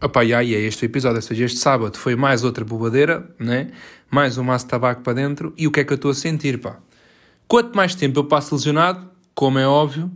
opa, 0.00 0.24
e 0.24 0.32
aí 0.32 0.54
é 0.54 0.60
este 0.60 0.86
episódio, 0.86 1.16
ou 1.16 1.22
seja, 1.22 1.44
este 1.44 1.58
sábado 1.58 1.98
foi 1.98 2.16
mais 2.16 2.44
outra 2.44 2.64
bobadeira, 2.64 3.28
né? 3.38 3.70
mais 4.10 4.38
um 4.38 4.44
maço 4.44 4.64
de 4.64 4.70
tabaco 4.70 5.02
para 5.02 5.14
dentro, 5.14 5.52
e 5.56 5.66
o 5.66 5.72
que 5.72 5.80
é 5.80 5.84
que 5.84 5.92
eu 5.92 5.96
estou 5.96 6.12
a 6.12 6.14
sentir, 6.14 6.60
pá? 6.60 6.78
Quanto 7.48 7.74
mais 7.74 7.96
tempo 7.96 8.20
eu 8.20 8.24
passo 8.24 8.54
lesionado, 8.54 9.10
como 9.34 9.58
é 9.58 9.66
óbvio, 9.66 10.10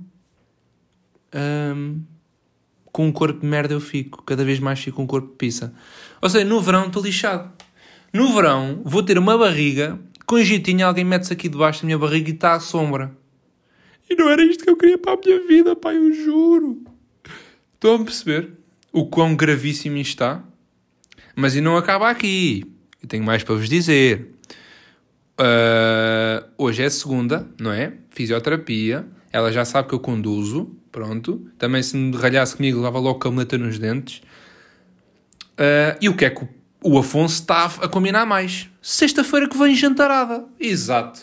um, 1.35 2.01
com 2.99 3.07
um 3.07 3.13
corpo 3.13 3.43
de 3.43 3.47
merda 3.47 3.73
eu 3.73 3.81
fico. 3.81 4.25
Cada 4.25 4.45
vez 4.45 4.59
mais 4.59 4.81
fico 4.81 4.97
com 4.97 5.05
um 5.05 5.07
corpo 5.07 5.29
de 5.29 5.35
pizza. 5.35 5.73
Ou 6.21 6.29
seja, 6.29 6.45
no 6.45 6.61
verão 6.61 6.89
estou 6.89 7.01
lixado. 7.01 7.49
No 8.13 8.35
verão 8.35 8.83
vou 8.85 9.05
ter 9.05 9.17
uma 9.17 9.39
barriga, 9.39 9.97
com 10.27 10.43
jeitinho 10.43 10.85
alguém 10.85 11.05
mete-se 11.05 11.33
aqui 11.33 11.49
debaixo 11.49 11.83
da 11.83 11.87
minha 11.87 11.97
barriga 11.97 12.29
e 12.29 12.33
está 12.33 12.55
à 12.55 12.61
sombra. 12.61 13.17
E 14.11 14.17
não 14.17 14.29
era 14.29 14.43
isto 14.43 14.65
que 14.65 14.71
eu 14.71 14.77
queria 14.77 14.99
para 14.99 15.13
a 15.13 15.17
minha 15.17 15.47
vida, 15.47 15.77
pai, 15.77 15.97
eu 15.97 16.13
juro. 16.13 16.83
Estão 17.75 17.95
a 17.95 18.05
perceber 18.05 18.55
o 18.93 19.07
quão 19.07 19.37
gravíssimo 19.37 19.97
isto 19.99 20.15
está? 20.15 20.43
Mas 21.37 21.55
e 21.55 21.61
não 21.61 21.77
acaba 21.77 22.11
aqui. 22.11 22.65
Eu 23.01 23.09
tenho 23.09 23.23
mais 23.23 23.45
para 23.45 23.55
vos 23.55 23.69
dizer. 23.69 24.35
Uh, 25.41 26.45
hoje 26.59 26.83
é 26.83 26.91
segunda, 26.91 27.49
não 27.61 27.73
é? 27.73 27.93
Fisioterapia. 28.11 29.07
Ela 29.31 29.53
já 29.53 29.65
sabe 29.65 29.87
que 29.87 29.95
eu 29.95 30.01
conduzo. 30.01 30.77
Pronto. 30.91 31.47
Também 31.59 31.83
se 31.83 31.97
me 31.97 32.17
ralhasse 32.17 32.57
comigo, 32.57 32.79
levava 32.79 32.99
logo 32.99 33.19
cameleta 33.19 33.59
nos 33.59 33.79
dentes. 33.79 34.23
Uh, 35.59 35.99
e 36.01 36.09
o 36.09 36.17
que 36.17 36.25
é 36.25 36.31
que 36.31 36.47
o, 36.83 36.99
Afonso 36.99 37.41
está 37.41 37.65
a 37.65 37.89
combinar 37.89 38.25
mais? 38.25 38.69
Sexta-feira 38.81 39.49
que 39.49 39.59
vem 39.59 39.75
jantarada. 39.75 40.45
Exato. 40.59 41.21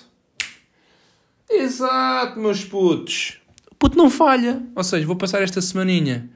Exato, 1.50 2.40
meus 2.40 2.64
putos. 2.64 3.40
Puto 3.80 3.98
não 3.98 4.10
falha. 4.10 4.62
Ou 4.76 4.84
seja, 4.84 5.06
vou 5.06 5.16
passar 5.16 5.42
esta 5.42 5.62
semaninha 5.62 6.30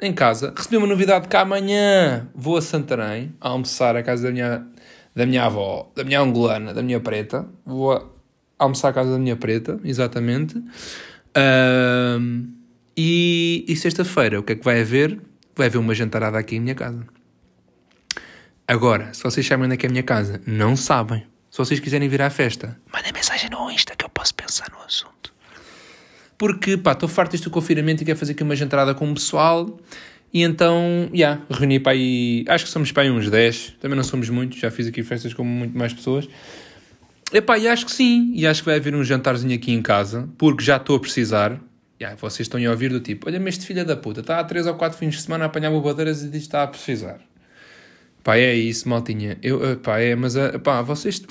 em 0.00 0.12
casa. 0.12 0.52
Recebi 0.56 0.76
uma 0.76 0.86
novidade 0.86 1.26
que 1.26 1.36
amanhã 1.36 2.28
vou 2.34 2.56
a 2.56 2.62
Santarém 2.62 3.34
a 3.40 3.48
almoçar 3.48 3.96
à 3.96 4.02
casa 4.02 4.24
da 4.24 4.30
minha, 4.30 4.66
da 5.14 5.26
minha 5.26 5.44
avó, 5.44 5.90
da 5.96 6.04
minha 6.04 6.20
angolana, 6.20 6.72
da 6.72 6.82
minha 6.82 7.00
preta. 7.00 7.46
Vou 7.66 7.92
a, 7.92 8.04
almoçar 8.58 8.90
à 8.90 8.92
casa 8.92 9.12
da 9.12 9.18
minha 9.18 9.36
preta, 9.36 9.80
exatamente. 9.84 10.62
Um, 11.36 12.61
e, 12.96 13.64
e 13.68 13.76
sexta-feira, 13.76 14.38
o 14.40 14.42
que 14.42 14.52
é 14.52 14.56
que 14.56 14.64
vai 14.64 14.80
haver? 14.80 15.18
Vai 15.56 15.66
haver 15.66 15.78
uma 15.78 15.94
jantarada 15.94 16.38
aqui 16.38 16.56
em 16.56 16.60
minha 16.60 16.74
casa. 16.74 17.06
Agora, 18.66 19.12
se 19.12 19.22
vocês 19.22 19.46
sabem 19.46 19.66
onde 19.66 19.74
é 19.74 19.76
que 19.76 19.86
é 19.86 19.88
a 19.88 19.90
minha 19.90 20.02
casa, 20.02 20.40
não 20.46 20.76
sabem. 20.76 21.24
Se 21.50 21.58
vocês 21.58 21.80
quiserem 21.80 22.08
vir 22.08 22.22
à 22.22 22.30
festa, 22.30 22.80
mandem 22.92 23.12
mensagem 23.12 23.50
no 23.50 23.70
Insta 23.70 23.94
que 23.94 24.04
eu 24.04 24.08
posso 24.08 24.34
pensar 24.34 24.70
no 24.70 24.82
assunto. 24.82 25.34
Porque, 26.38 26.76
pá, 26.76 26.92
estou 26.92 27.08
farto 27.08 27.32
deste 27.32 27.48
confinamento 27.50 28.02
e 28.02 28.06
quero 28.06 28.18
fazer 28.18 28.32
aqui 28.32 28.42
uma 28.42 28.56
jantarada 28.56 28.94
com 28.94 29.10
o 29.10 29.14
pessoal. 29.14 29.78
E 30.32 30.42
então, 30.42 31.10
já, 31.10 31.14
yeah, 31.14 31.42
reuni 31.50 31.78
para 31.78 31.92
aí, 31.92 32.44
acho 32.48 32.64
que 32.64 32.70
somos 32.70 32.90
para 32.90 33.02
aí 33.02 33.10
uns 33.10 33.28
10, 33.28 33.76
também 33.80 33.96
não 33.96 34.02
somos 34.02 34.30
muitos, 34.30 34.58
já 34.58 34.70
fiz 34.70 34.86
aqui 34.86 35.02
festas 35.02 35.34
com 35.34 35.44
muito 35.44 35.76
mais 35.76 35.92
pessoas. 35.92 36.26
Epá, 37.30 37.58
e 37.58 37.68
acho 37.68 37.84
que 37.84 37.92
sim, 37.92 38.32
e 38.34 38.46
acho 38.46 38.62
que 38.62 38.66
vai 38.66 38.76
haver 38.76 38.94
um 38.94 39.04
jantarzinho 39.04 39.54
aqui 39.54 39.72
em 39.72 39.82
casa, 39.82 40.28
porque 40.38 40.64
já 40.64 40.76
estou 40.76 40.96
a 40.96 41.00
precisar. 41.00 41.60
Yeah, 42.02 42.16
vocês 42.20 42.46
estão 42.46 42.60
a 42.60 42.70
ouvir 42.70 42.90
do 42.90 42.98
tipo, 42.98 43.28
olha-me 43.28 43.48
este 43.48 43.64
filho 43.64 43.84
da 43.84 43.96
puta, 43.96 44.22
está 44.22 44.40
há 44.40 44.44
3 44.44 44.66
ou 44.66 44.74
4 44.74 44.98
fins 44.98 45.14
de 45.14 45.22
semana 45.22 45.44
a 45.44 45.46
apanhar 45.46 45.70
bobadeiras 45.70 46.20
e 46.24 46.24
diz 46.24 46.40
que 46.40 46.48
está 46.48 46.64
a 46.64 46.66
precisar. 46.66 47.20
Pá, 48.24 48.36
é 48.36 48.52
isso, 48.52 48.88
maltinha. 48.88 49.38
Eu, 49.40 49.78
pá, 49.78 50.00
é, 50.00 50.16
mas, 50.16 50.34
pá, 50.64 50.82
vocês... 50.82 51.22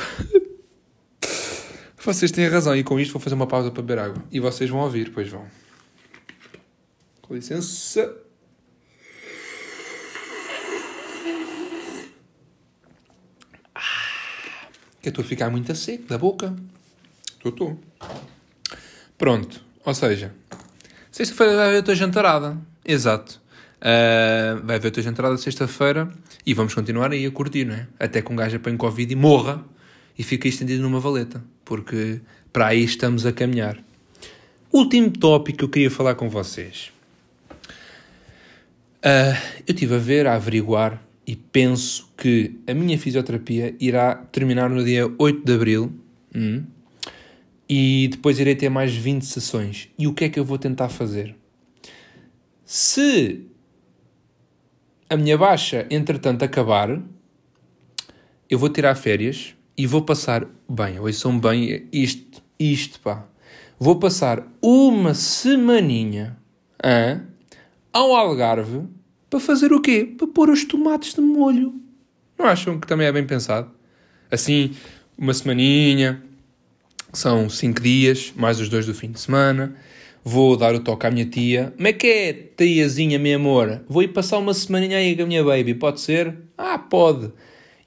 vocês 2.01 2.31
têm 2.31 2.47
razão 2.47 2.73
e 2.73 2.85
com 2.85 2.97
isto 2.97 3.11
vou 3.11 3.21
fazer 3.21 3.35
uma 3.35 3.47
pausa 3.47 3.69
para 3.69 3.81
beber 3.81 4.01
água. 4.01 4.23
E 4.31 4.39
vocês 4.39 4.69
vão 4.69 4.79
ouvir, 4.79 5.11
pois 5.11 5.27
vão. 5.27 5.45
Com 7.21 7.35
licença. 7.35 8.09
que 15.01 15.09
eu 15.09 15.09
estou 15.09 15.25
a 15.25 15.27
ficar 15.27 15.49
muito 15.49 15.69
a 15.69 15.75
seco 15.75 16.07
da 16.07 16.17
boca. 16.17 16.55
Estou, 17.33 17.51
estou. 17.51 17.79
Pronto. 19.17 19.61
Ou 19.83 19.93
seja, 19.93 20.33
sexta-feira 21.11 21.55
vai 21.55 21.67
haver 21.67 21.79
a 21.79 21.83
tua 21.83 21.95
jantarada. 21.95 22.57
Exato. 22.85 23.41
Uh, 23.81 24.65
vai 24.65 24.77
haver 24.77 24.87
a 24.87 24.91
tua 24.91 25.03
jantarada 25.03 25.37
sexta-feira 25.37 26.09
e 26.45 26.53
vamos 26.53 26.73
continuar 26.73 27.11
aí 27.11 27.25
a 27.25 27.31
curtir, 27.31 27.65
não 27.65 27.75
é? 27.75 27.87
Até 27.99 28.21
que 28.21 28.31
um 28.31 28.35
gajo 28.35 28.57
apanhe 28.57 28.77
Covid 28.77 29.11
e 29.11 29.15
morra 29.15 29.63
e 30.17 30.23
fica 30.23 30.47
estendido 30.47 30.81
numa 30.81 30.99
valeta. 30.99 31.43
Porque 31.65 32.21
para 32.53 32.67
aí 32.67 32.83
estamos 32.83 33.25
a 33.25 33.31
caminhar. 33.31 33.77
Último 34.71 35.11
tópico 35.11 35.57
que 35.59 35.63
eu 35.65 35.69
queria 35.69 35.91
falar 35.91 36.15
com 36.15 36.29
vocês. 36.29 36.91
Uh, 39.03 39.35
eu 39.67 39.73
estive 39.73 39.95
a 39.95 39.97
ver, 39.97 40.27
a 40.27 40.35
averiguar 40.35 41.01
e 41.25 41.35
penso 41.35 42.09
que 42.15 42.59
a 42.67 42.73
minha 42.73 42.97
fisioterapia 42.97 43.75
irá 43.79 44.15
terminar 44.15 44.69
no 44.69 44.83
dia 44.83 45.11
8 45.17 45.45
de 45.45 45.53
abril 45.53 45.93
hum, 46.35 46.63
e 47.73 48.09
depois 48.09 48.37
irei 48.37 48.53
ter 48.53 48.67
mais 48.67 48.93
20 48.93 49.21
sessões. 49.21 49.87
E 49.97 50.05
o 50.05 50.13
que 50.13 50.25
é 50.25 50.29
que 50.29 50.37
eu 50.37 50.43
vou 50.43 50.57
tentar 50.57 50.89
fazer? 50.89 51.33
Se 52.65 53.45
a 55.09 55.15
minha 55.15 55.37
baixa, 55.37 55.87
entretanto, 55.89 56.43
acabar, 56.43 57.01
eu 58.49 58.59
vou 58.59 58.67
tirar 58.67 58.93
férias 58.95 59.55
e 59.77 59.87
vou 59.87 60.01
passar, 60.01 60.45
bem, 60.69 60.99
ouçam 60.99 61.39
bem 61.39 61.87
isto, 61.93 62.43
isto, 62.59 62.99
pá. 62.99 63.25
Vou 63.79 63.95
passar 63.95 64.45
uma 64.61 65.13
semaninha 65.13 66.37
hein, 66.83 67.21
ao 67.93 68.13
Algarve 68.13 68.81
para 69.29 69.39
fazer 69.39 69.71
o 69.71 69.79
quê? 69.79 70.13
Para 70.17 70.27
pôr 70.27 70.49
os 70.49 70.65
tomates 70.65 71.13
de 71.13 71.21
molho. 71.21 71.73
Não 72.37 72.47
acham 72.47 72.77
que 72.77 72.85
também 72.85 73.07
é 73.07 73.13
bem 73.13 73.25
pensado? 73.25 73.71
Assim, 74.29 74.75
uma 75.17 75.33
semaninha, 75.33 76.21
são 77.13 77.49
cinco 77.49 77.81
dias, 77.81 78.33
mais 78.35 78.59
os 78.59 78.69
dois 78.69 78.85
do 78.85 78.93
fim 78.93 79.11
de 79.11 79.19
semana. 79.19 79.75
Vou 80.23 80.55
dar 80.55 80.75
o 80.75 80.79
toque 80.79 81.07
à 81.07 81.11
minha 81.11 81.25
tia. 81.25 81.73
Como 81.75 81.87
é 81.87 81.93
que 81.93 82.07
é, 82.07 82.33
tiazinha, 82.33 83.17
meu 83.17 83.37
amor? 83.37 83.81
Vou 83.89 84.03
ir 84.03 84.09
passar 84.09 84.37
uma 84.37 84.53
semaninha 84.53 84.97
aí 84.97 85.15
com 85.15 85.23
a 85.23 85.25
minha 85.25 85.43
baby, 85.43 85.73
pode 85.73 85.99
ser? 85.99 86.37
Ah, 86.57 86.77
pode. 86.77 87.31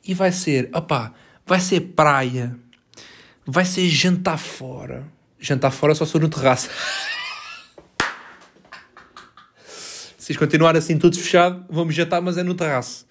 E 0.07 0.13
vai 0.15 0.33
ser, 0.33 0.69
opá, 0.75 1.15
vai 1.47 1.61
ser 1.61 1.81
praia. 1.81 2.57
Vai 3.47 3.65
ser 3.65 3.89
jantar 3.89 4.39
fora. 4.39 5.05
Jantar 5.39 5.71
fora 5.71 5.95
só 5.95 6.05
sou 6.05 6.21
no 6.21 6.29
terraço. 6.29 6.69
Se 10.19 10.35
continuar 10.35 10.77
assim 10.77 10.99
tudo 10.99 11.19
fechado, 11.19 11.65
vamos 11.69 11.95
jantar, 11.95 12.23
mas 12.23 12.39
é 12.39 12.43
no 12.43 12.55
terraço. 12.55 13.07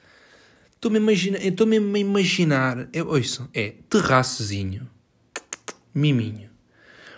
Estou-me 0.73 0.97
a 0.97 1.01
imaginar, 1.01 1.45
estou 1.45 1.65
mesmo 1.65 1.95
a 1.95 1.99
imaginar, 1.99 2.89
é, 2.91 3.01
ouçam, 3.01 3.47
é 3.53 3.75
terraçozinho, 3.89 4.89
miminho. 5.93 6.49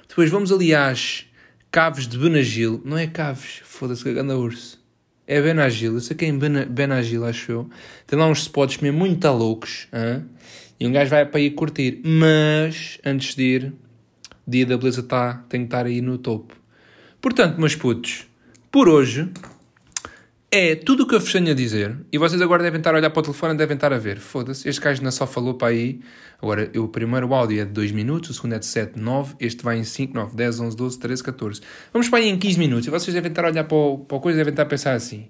Depois 0.07 0.29
vamos 0.29 0.51
ali 0.51 0.73
às 0.73 1.25
caves 1.71 2.07
de 2.07 2.17
Benagil, 2.17 2.81
não 2.85 2.97
é 2.97 3.07
caves, 3.07 3.61
foda-se 3.63 4.03
que 4.03 4.09
anda 4.17 4.37
urso. 4.37 4.83
É 5.27 5.41
Benagil, 5.41 5.93
eu 5.93 5.99
sei 5.99 6.15
que 6.15 6.25
é 6.25 6.27
em 6.27 6.37
Benagil, 6.37 7.25
acho 7.25 7.51
eu. 7.51 7.69
Tem 8.05 8.17
lá 8.17 8.27
uns 8.27 8.39
spots 8.39 8.77
mesmo 8.77 8.99
muito 8.99 9.27
loucos, 9.27 9.87
hein? 9.91 10.25
e 10.79 10.87
um 10.87 10.91
gajo 10.91 11.09
vai 11.09 11.25
para 11.25 11.39
ir 11.39 11.51
curtir. 11.51 12.01
Mas, 12.05 12.99
antes 13.03 13.35
de 13.35 13.43
ir, 13.43 13.73
dia 14.47 14.65
da 14.65 14.77
beleza 14.77 15.01
tá, 15.01 15.43
tem 15.49 15.61
que 15.61 15.67
estar 15.67 15.85
aí 15.85 16.01
no 16.01 16.17
topo. 16.17 16.55
Portanto, 17.19 17.59
meus 17.59 17.75
putos, 17.75 18.27
por 18.71 18.87
hoje 18.87 19.29
é 20.55 20.75
tudo 20.75 21.03
o 21.03 21.07
que 21.07 21.15
eu 21.15 21.19
vos 21.19 21.31
tenho 21.31 21.51
a 21.51 21.53
dizer. 21.53 21.97
E 22.11 22.17
vocês 22.17 22.41
agora 22.41 22.63
devem 22.63 22.79
estar 22.79 22.93
a 22.93 22.97
olhar 22.97 23.09
para 23.09 23.19
o 23.19 23.23
telefone 23.23 23.55
devem 23.57 23.75
estar 23.75 23.91
a 23.91 23.97
ver. 23.97 24.17
Foda-se, 24.19 24.67
este 24.69 24.81
gajo 24.81 25.03
não 25.03 25.11
só 25.11 25.27
falou 25.27 25.55
para 25.55 25.67
aí. 25.69 25.99
Agora, 26.41 26.71
o 26.77 26.87
primeiro 26.87 27.33
áudio 27.33 27.61
é 27.61 27.65
de 27.65 27.71
2 27.71 27.91
minutos, 27.91 28.29
o 28.29 28.33
segundo 28.33 28.53
é 28.53 28.59
de 28.59 28.65
7, 28.65 28.99
9. 28.99 29.35
Este 29.39 29.63
vai 29.63 29.77
em 29.77 29.83
5, 29.83 30.13
9, 30.13 30.35
10, 30.35 30.59
11, 30.59 30.77
12, 30.77 30.99
13, 30.99 31.23
14. 31.23 31.61
Vamos 31.91 32.09
para 32.09 32.19
aí 32.19 32.29
em 32.29 32.37
15 32.37 32.59
minutos. 32.59 32.87
E 32.87 32.89
vocês 32.89 33.13
devem 33.13 33.29
estar 33.31 33.43
a 33.45 33.49
olhar 33.49 33.63
para, 33.65 33.75
o, 33.77 33.99
para 33.99 34.17
a 34.17 34.21
coisa 34.21 34.37
devem 34.37 34.51
estar 34.51 34.63
a 34.63 34.65
pensar 34.65 34.93
assim. 34.93 35.27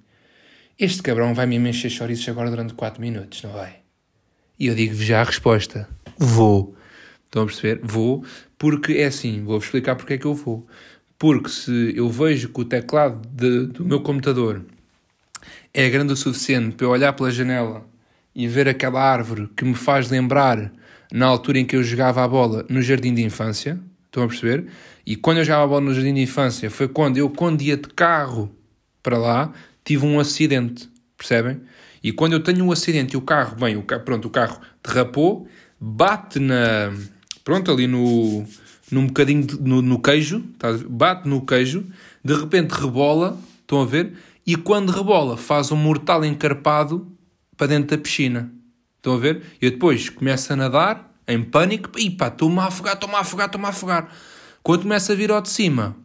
Este 0.77 1.01
cabrão 1.01 1.33
vai 1.33 1.45
me 1.45 1.55
encher 1.57 1.89
chouriços 1.89 2.27
agora 2.29 2.49
durante 2.49 2.73
4 2.73 3.01
minutos, 3.01 3.41
não 3.43 3.51
vai? 3.51 3.77
E 4.59 4.67
eu 4.67 4.75
digo-vos 4.75 5.05
já 5.05 5.21
a 5.21 5.23
resposta. 5.23 5.87
Vou. 6.17 6.75
Estão 7.25 7.43
a 7.43 7.45
perceber? 7.45 7.79
Vou, 7.83 8.23
porque 8.57 8.93
é 8.93 9.05
assim. 9.05 9.43
Vou-vos 9.43 9.65
explicar 9.65 9.95
porque 9.95 10.13
é 10.13 10.17
que 10.17 10.25
eu 10.25 10.33
vou 10.33 10.67
porque 11.17 11.47
se 11.49 11.93
eu 11.95 12.09
vejo 12.09 12.49
que 12.49 12.59
o 12.59 12.65
teclado 12.65 13.25
de- 13.29 13.67
do 13.67 13.85
meu 13.85 14.01
computador 14.01 14.65
é 15.75 15.89
grande 15.89 16.13
o 16.13 16.15
suficiente 16.15 16.73
para 16.77 16.85
eu 16.85 16.89
olhar 16.89 17.11
pela 17.11 17.29
janela 17.29 17.85
e 18.33 18.47
ver 18.47 18.67
aquela 18.69 19.01
árvore 19.01 19.49
que 19.57 19.65
me 19.65 19.75
faz 19.75 20.09
lembrar 20.09 20.71
na 21.11 21.25
altura 21.25 21.59
em 21.59 21.65
que 21.65 21.75
eu 21.75 21.83
jogava 21.83 22.23
a 22.23 22.27
bola 22.27 22.65
no 22.69 22.81
jardim 22.81 23.13
de 23.13 23.21
infância, 23.21 23.77
estão 24.05 24.23
a 24.23 24.27
perceber? 24.27 24.67
E 25.05 25.17
quando 25.17 25.39
eu 25.39 25.43
jogava 25.43 25.65
a 25.65 25.67
bola 25.67 25.81
no 25.81 25.93
jardim 25.93 26.13
de 26.13 26.21
infância 26.21 26.71
foi 26.71 26.87
quando 26.87 27.17
eu, 27.17 27.29
quando 27.29 27.61
ia 27.61 27.75
de 27.75 27.89
carro 27.89 28.49
para 29.03 29.17
lá, 29.17 29.51
tive 29.83 30.05
um 30.05 30.17
acidente, 30.17 30.89
percebem? 31.17 31.59
E 32.01 32.13
quando 32.13 32.33
eu 32.33 32.39
tenho 32.39 32.63
um 32.63 32.71
acidente 32.71 33.15
e 33.15 33.17
o 33.17 33.21
carro, 33.21 33.57
bem, 33.57 33.75
o 33.75 33.83
pronto, 33.83 34.29
o 34.29 34.31
carro 34.31 34.61
derrapou, 34.81 35.45
bate 35.77 36.39
na, 36.39 36.93
pronto, 37.43 37.69
ali 37.69 37.85
no, 37.85 38.45
num 38.89 39.07
bocadinho, 39.07 39.45
de- 39.45 39.59
no, 39.61 39.81
no 39.81 39.99
queijo, 40.01 40.39
tá 40.57 40.71
bate 40.87 41.27
no 41.27 41.45
queijo, 41.45 41.85
de 42.23 42.33
repente 42.33 42.71
rebola, 42.71 43.37
estão 43.61 43.81
a 43.81 43.85
ver? 43.85 44.13
E 44.45 44.55
quando 44.55 44.91
rebola, 44.91 45.35
faz 45.37 45.71
um 45.71 45.75
mortal 45.75 46.23
encarpado 46.23 47.11
para 47.57 47.67
dentro 47.67 47.95
da 47.95 48.01
piscina. 48.01 48.51
Estão 48.97 49.15
a 49.15 49.17
ver? 49.17 49.43
E 49.61 49.65
eu 49.65 49.71
depois 49.71 50.09
começo 50.09 50.53
a 50.53 50.55
nadar, 50.55 51.11
em 51.27 51.41
pânico, 51.43 51.89
e 51.97 52.11
pá, 52.11 52.27
estou-me 52.27 52.59
a 52.59 52.65
afogar, 52.65 52.93
estou-me 52.93 53.15
a 53.15 53.19
afogar, 53.19 53.47
estou-me 53.47 53.65
a 53.65 53.69
afogar. 53.69 54.15
Quando 54.61 54.83
começa 54.83 55.13
a 55.13 55.15
vir 55.15 55.31
ao 55.31 55.41
de 55.41 55.49
cima, 55.49 55.95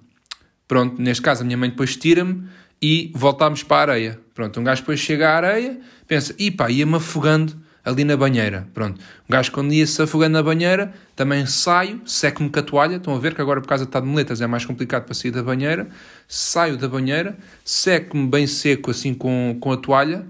pronto, 0.67 1.01
neste 1.01 1.23
caso 1.23 1.43
a 1.43 1.45
minha 1.45 1.57
mãe 1.57 1.71
depois 1.71 1.97
tira-me 1.97 2.49
e 2.81 3.13
voltámos 3.15 3.63
para 3.63 3.93
a 3.93 3.95
areia. 3.95 4.21
Pronto, 4.35 4.59
um 4.59 4.65
gajo 4.65 4.83
depois 4.83 5.01
chega 5.01 5.31
à 5.31 5.37
areia, 5.37 5.81
pensa, 6.07 6.35
e 6.39 6.51
pá, 6.51 6.71
ia-me 6.71 6.95
afogando 6.95 7.61
ali 7.85 8.05
na 8.05 8.17
banheira. 8.17 8.67
Pronto, 8.75 9.01
um 9.01 9.33
gajo 9.33 9.51
quando 9.53 9.73
ia-se 9.73 10.01
afogando 10.01 10.33
na 10.35 10.43
banheira, 10.43 10.93
também 11.17 11.47
saio, 11.47 12.01
seco-me 12.05 12.51
com 12.51 12.59
a 12.59 12.63
toalha, 12.63 12.97
estão 12.97 13.15
a 13.15 13.19
ver 13.19 13.35
que 13.35 13.41
agora 13.41 13.61
por 13.61 13.69
causa 13.69 13.85
de 13.85 13.89
estar 13.89 14.01
de 14.01 14.07
moletas 14.07 14.41
é 14.41 14.47
mais 14.47 14.65
complicado 14.65 15.05
para 15.05 15.15
sair 15.15 15.31
da 15.31 15.43
banheira, 15.43 15.89
saio 16.29 16.77
da 16.77 16.89
banheira, 16.89 17.37
seco-me 17.65 18.27
bem 18.29 18.47
seco 18.47 18.91
assim 18.91 19.15
com, 19.15 19.57
com 19.61 19.73
a 19.73 19.77
toalha, 19.77 20.27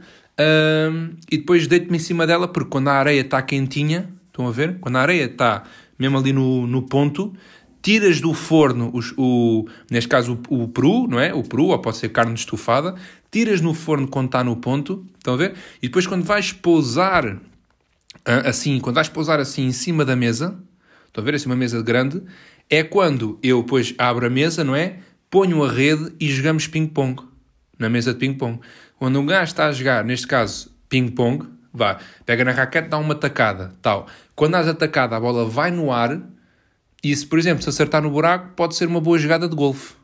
hum, 0.93 1.11
e 1.31 1.39
depois 1.39 1.67
deito-me 1.67 1.97
em 1.97 2.01
cima 2.01 2.27
dela, 2.27 2.49
porque 2.49 2.71
quando 2.71 2.89
a 2.89 2.95
areia 2.95 3.21
está 3.21 3.43
quentinha, 3.43 4.09
estão 4.27 4.47
a 4.47 4.51
ver? 4.51 4.79
Quando 4.81 4.97
a 4.97 5.01
areia 5.01 5.25
está 5.25 5.65
mesmo 5.99 6.17
ali 6.17 6.33
no, 6.33 6.67
no 6.67 6.83
ponto, 6.83 7.35
tiras 7.83 8.21
do 8.21 8.33
forno, 8.33 8.91
os, 8.93 9.13
o, 9.17 9.67
neste 9.91 10.09
caso 10.09 10.39
o, 10.49 10.65
o 10.65 10.69
peru, 10.69 11.07
não 11.07 11.21
é? 11.21 11.33
O 11.35 11.43
peru, 11.43 11.67
ou 11.67 11.79
pode 11.79 11.99
ser 11.99 12.09
carne 12.11 12.35
estufada, 12.35 12.95
tiras 13.31 13.61
no 13.61 13.75
forno 13.75 14.09
quando 14.09 14.27
está 14.27 14.43
no 14.43 14.57
ponto, 14.57 15.07
estão 15.17 15.35
a 15.35 15.37
ver? 15.37 15.55
E 15.83 15.89
depois 15.89 16.07
quando 16.07 16.25
vais 16.25 16.53
pousar, 16.53 17.39
ah, 18.25 18.49
assim, 18.49 18.81
quando 18.81 18.97
vais 18.97 19.09
pousar 19.09 19.41
assim 19.41 19.67
em 19.67 19.73
cima 19.73 20.05
da 20.05 20.17
mesa, 20.17 20.59
estão 21.07 21.23
a 21.23 21.25
ver? 21.25 21.35
Assim 21.35 21.47
uma 21.47 21.57
mesa 21.57 21.81
grande, 21.83 22.23
é 22.69 22.83
quando 22.83 23.39
eu 23.43 23.63
depois 23.63 23.95
abro 23.99 24.27
a 24.27 24.31
mesa, 24.31 24.65
não 24.65 24.75
é? 24.75 24.99
Ponho 25.29 25.63
a 25.65 25.71
rede 25.71 26.13
e 26.19 26.29
jogamos 26.29 26.67
ping-pong, 26.67 27.23
na 27.79 27.89
mesa 27.89 28.13
de 28.13 28.19
ping-pong. 28.19 28.61
Quando 28.99 29.19
um 29.19 29.27
gajo 29.27 29.51
está 29.51 29.67
a 29.67 29.73
jogar, 29.73 30.05
neste 30.05 30.27
caso, 30.27 30.71
ping-pong, 30.89 31.47
vá, 31.73 31.99
pega 32.27 32.45
na 32.45 32.53
raquete, 32.53 32.89
dá 32.89 32.99
uma 32.99 33.15
tacada, 33.15 33.75
tal. 33.81 34.07
Quando 34.35 34.53
dás 34.53 34.69
a 34.69 34.75
tacada, 34.75 35.17
a 35.17 35.21
bola 35.21 35.49
vai 35.49 35.71
no 35.71 35.93
ar, 35.93 36.21
e 37.03 37.15
se, 37.17 37.27
por 37.27 37.39
exemplo, 37.39 37.63
se 37.63 37.69
acertar 37.69 38.03
no 38.03 38.11
buraco, 38.11 38.51
pode 38.55 38.75
ser 38.75 38.87
uma 38.87 39.01
boa 39.01 39.19
jogada 39.19 39.49
de 39.49 39.57
golfe. 39.57 39.95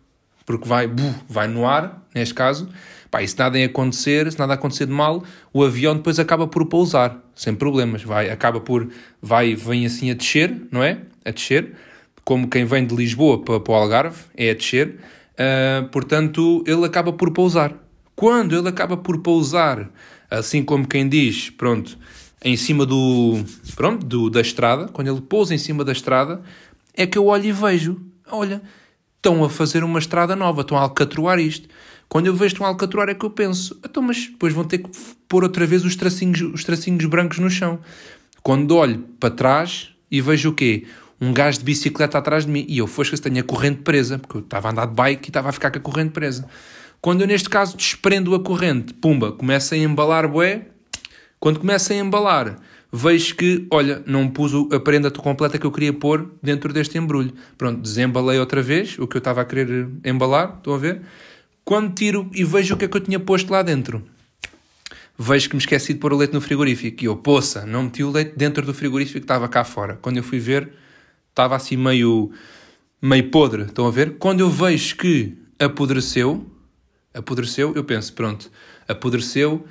Porque 0.47 0.67
vai, 0.67 0.88
vai 1.29 1.49
no 1.49 1.67
ar, 1.67 2.03
neste 2.15 2.33
caso. 2.33 2.69
Pá, 3.11 3.23
e 3.23 3.29
se 3.29 3.38
nada 3.38 3.62
acontecer, 3.62 4.31
se 4.31 4.38
nada 4.38 4.55
acontecer 4.55 4.87
de 4.87 4.93
mal, 4.93 5.23
o 5.53 5.62
avião 5.62 5.95
depois 5.97 6.19
acaba 6.19 6.47
por 6.47 6.65
pousar, 6.67 7.19
sem 7.35 7.55
problemas. 7.55 8.03
Vai, 8.03 8.31
acaba 8.31 8.61
por, 8.61 8.88
vai, 9.21 9.55
vem 9.55 9.85
assim 9.85 10.11
a 10.11 10.15
descer, 10.15 10.57
não 10.71 10.83
é? 10.83 11.00
A 11.25 11.31
descer. 11.31 11.75
Como 12.25 12.49
quem 12.49 12.65
vem 12.65 12.87
de 12.87 12.95
Lisboa 12.95 13.43
para, 13.43 13.61
para 13.61 13.73
o 13.73 13.75
Algarve, 13.75 14.19
é 14.37 14.50
a 14.50 14.55
descer. 14.55 14.97
Ah, 15.38 15.87
portanto, 15.91 16.65
ele 16.67 16.85
acaba 16.85 17.12
por 17.12 17.31
pousar. 17.33 17.75
Quando 18.15 18.57
ele 18.57 18.69
acaba 18.69 18.97
por 18.97 19.19
pousar, 19.19 19.91
assim 20.31 20.65
como 20.65 20.88
quem 20.88 21.09
diz, 21.09 21.50
pronto, 21.50 21.99
em 22.43 22.57
cima 22.57 22.87
do, 22.87 23.45
pronto, 23.75 24.06
do, 24.06 24.30
da 24.30 24.41
estrada, 24.41 24.89
quando 24.89 25.09
ele 25.09 25.21
pousa 25.21 25.54
em 25.54 25.59
cima 25.59 25.85
da 25.85 25.93
estrada, 25.93 26.41
é 26.95 27.06
que 27.06 27.19
eu 27.19 27.26
olho 27.26 27.45
e 27.45 27.52
vejo, 27.52 28.00
olha, 28.30 28.63
estão 29.17 29.45
a 29.45 29.50
fazer 29.50 29.83
uma 29.83 29.99
estrada 29.99 30.37
nova, 30.37 30.61
estão 30.61 30.76
a 30.76 30.83
alcatroar 30.83 31.39
isto. 31.39 31.69
Quando 32.09 32.26
eu 32.26 32.35
vejo 32.35 32.55
estão 32.55 32.67
a 32.67 32.69
alcatroar 32.69 33.09
é 33.09 33.15
que 33.15 33.25
eu 33.25 33.31
penso, 33.31 33.79
então, 33.85 34.02
mas 34.02 34.26
depois 34.26 34.52
vão 34.52 34.65
ter 34.65 34.79
que 34.79 34.91
pôr 35.29 35.43
outra 35.43 35.67
vez 35.67 35.85
os 35.85 35.97
tracinhos, 35.97 36.41
os 36.41 36.65
tracinhos 36.65 37.05
brancos 37.07 37.39
no 37.39 37.50
chão. 37.50 37.81
Quando 38.43 38.76
olho 38.76 39.05
para 39.19 39.35
trás 39.35 39.91
e 40.11 40.21
vejo 40.21 40.50
o 40.50 40.52
quê? 40.52 40.87
Um 41.21 41.33
gajo 41.33 41.59
de 41.59 41.65
bicicleta 41.65 42.19
atrás 42.19 42.47
de 42.47 42.52
mim. 42.52 42.65
E 42.69 42.79
eu 42.79 42.87
fosca 42.87 43.17
se 43.17 43.23
tenho 43.23 43.41
a 43.41 43.43
corrente 43.43 43.83
presa, 43.83 44.19
porque 44.19 44.37
eu 44.37 44.41
estava 44.41 44.69
a 44.69 44.71
andar 44.71 44.87
de 44.87 44.95
bike 44.95 45.29
e 45.29 45.31
estava 45.31 45.49
a 45.49 45.52
ficar 45.52 45.71
com 45.71 45.79
a 45.79 45.81
corrente 45.81 46.13
presa. 46.13 46.47
Quando 47.00 47.23
eu, 47.23 47.26
neste 47.26 47.49
caso, 47.49 47.76
desprendo 47.76 48.35
a 48.35 48.41
corrente, 48.41 48.95
pumba, 48.95 49.33
começa 49.33 49.75
a 49.75 49.79
embalar 49.79 50.29
bué, 50.29 50.67
quando 51.41 51.61
começa 51.61 51.93
a 51.93 51.97
embalar, 51.97 52.57
vejo 52.97 53.37
que, 53.37 53.67
olha, 53.71 54.02
não 54.06 54.28
pus 54.28 54.52
a 54.73 54.80
prenda 54.80 55.11
completa 55.11 55.59
que 55.59 55.67
eu 55.67 55.71
queria 55.71 55.93
pôr 55.93 56.32
dentro 56.43 56.73
deste 56.73 56.97
embrulho. 56.97 57.32
Pronto, 57.59 57.80
desembalei 57.80 58.39
outra 58.39 58.63
vez 58.63 58.99
o 58.99 59.06
que 59.06 59.17
eu 59.17 59.19
estava 59.19 59.43
a 59.43 59.45
querer 59.45 59.89
embalar, 60.04 60.56
estão 60.56 60.75
a 60.75 60.78
ver? 60.78 61.02
Quando 61.65 61.95
tiro 61.95 62.30
e 62.32 62.43
vejo 62.43 62.75
o 62.75 62.76
que 62.78 62.87
é 62.87 62.89
que 62.89 62.97
eu 62.97 63.00
tinha 63.00 63.21
posto 63.21 63.52
lá 63.52 63.63
dentro, 63.63 64.02
vejo 65.19 65.49
que 65.49 65.56
me 65.56 65.61
esqueci 65.61 65.93
de 65.93 65.99
pôr 65.99 66.13
o 66.13 66.17
leite 66.17 66.32
no 66.32 66.41
frigorífico. 66.41 67.02
E 67.02 67.06
eu, 67.06 67.17
poça, 67.17 67.67
não 67.67 67.85
meti 67.85 68.02
o 68.02 68.11
leite 68.11 68.32
dentro 68.37 68.65
do 68.65 68.73
frigorífico 68.73 69.19
que 69.19 69.25
estava 69.25 69.49
cá 69.49 69.63
fora. 69.63 69.99
Quando 70.00 70.17
eu 70.17 70.23
fui 70.23 70.39
ver, 70.39 70.71
estava 71.28 71.54
assim 71.54 71.76
meio, 71.76 72.30
meio 73.02 73.30
podre, 73.30 73.63
estão 73.63 73.87
a 73.87 73.91
ver? 73.91 74.17
Quando 74.19 74.41
eu 74.41 74.49
vejo 74.49 74.97
que 74.97 75.37
apodreceu, 75.59 76.47
apodreceu, 77.13 77.73
eu 77.75 77.85
penso, 77.85 78.13
pronto, 78.15 78.50
apodreceu, 78.89 79.67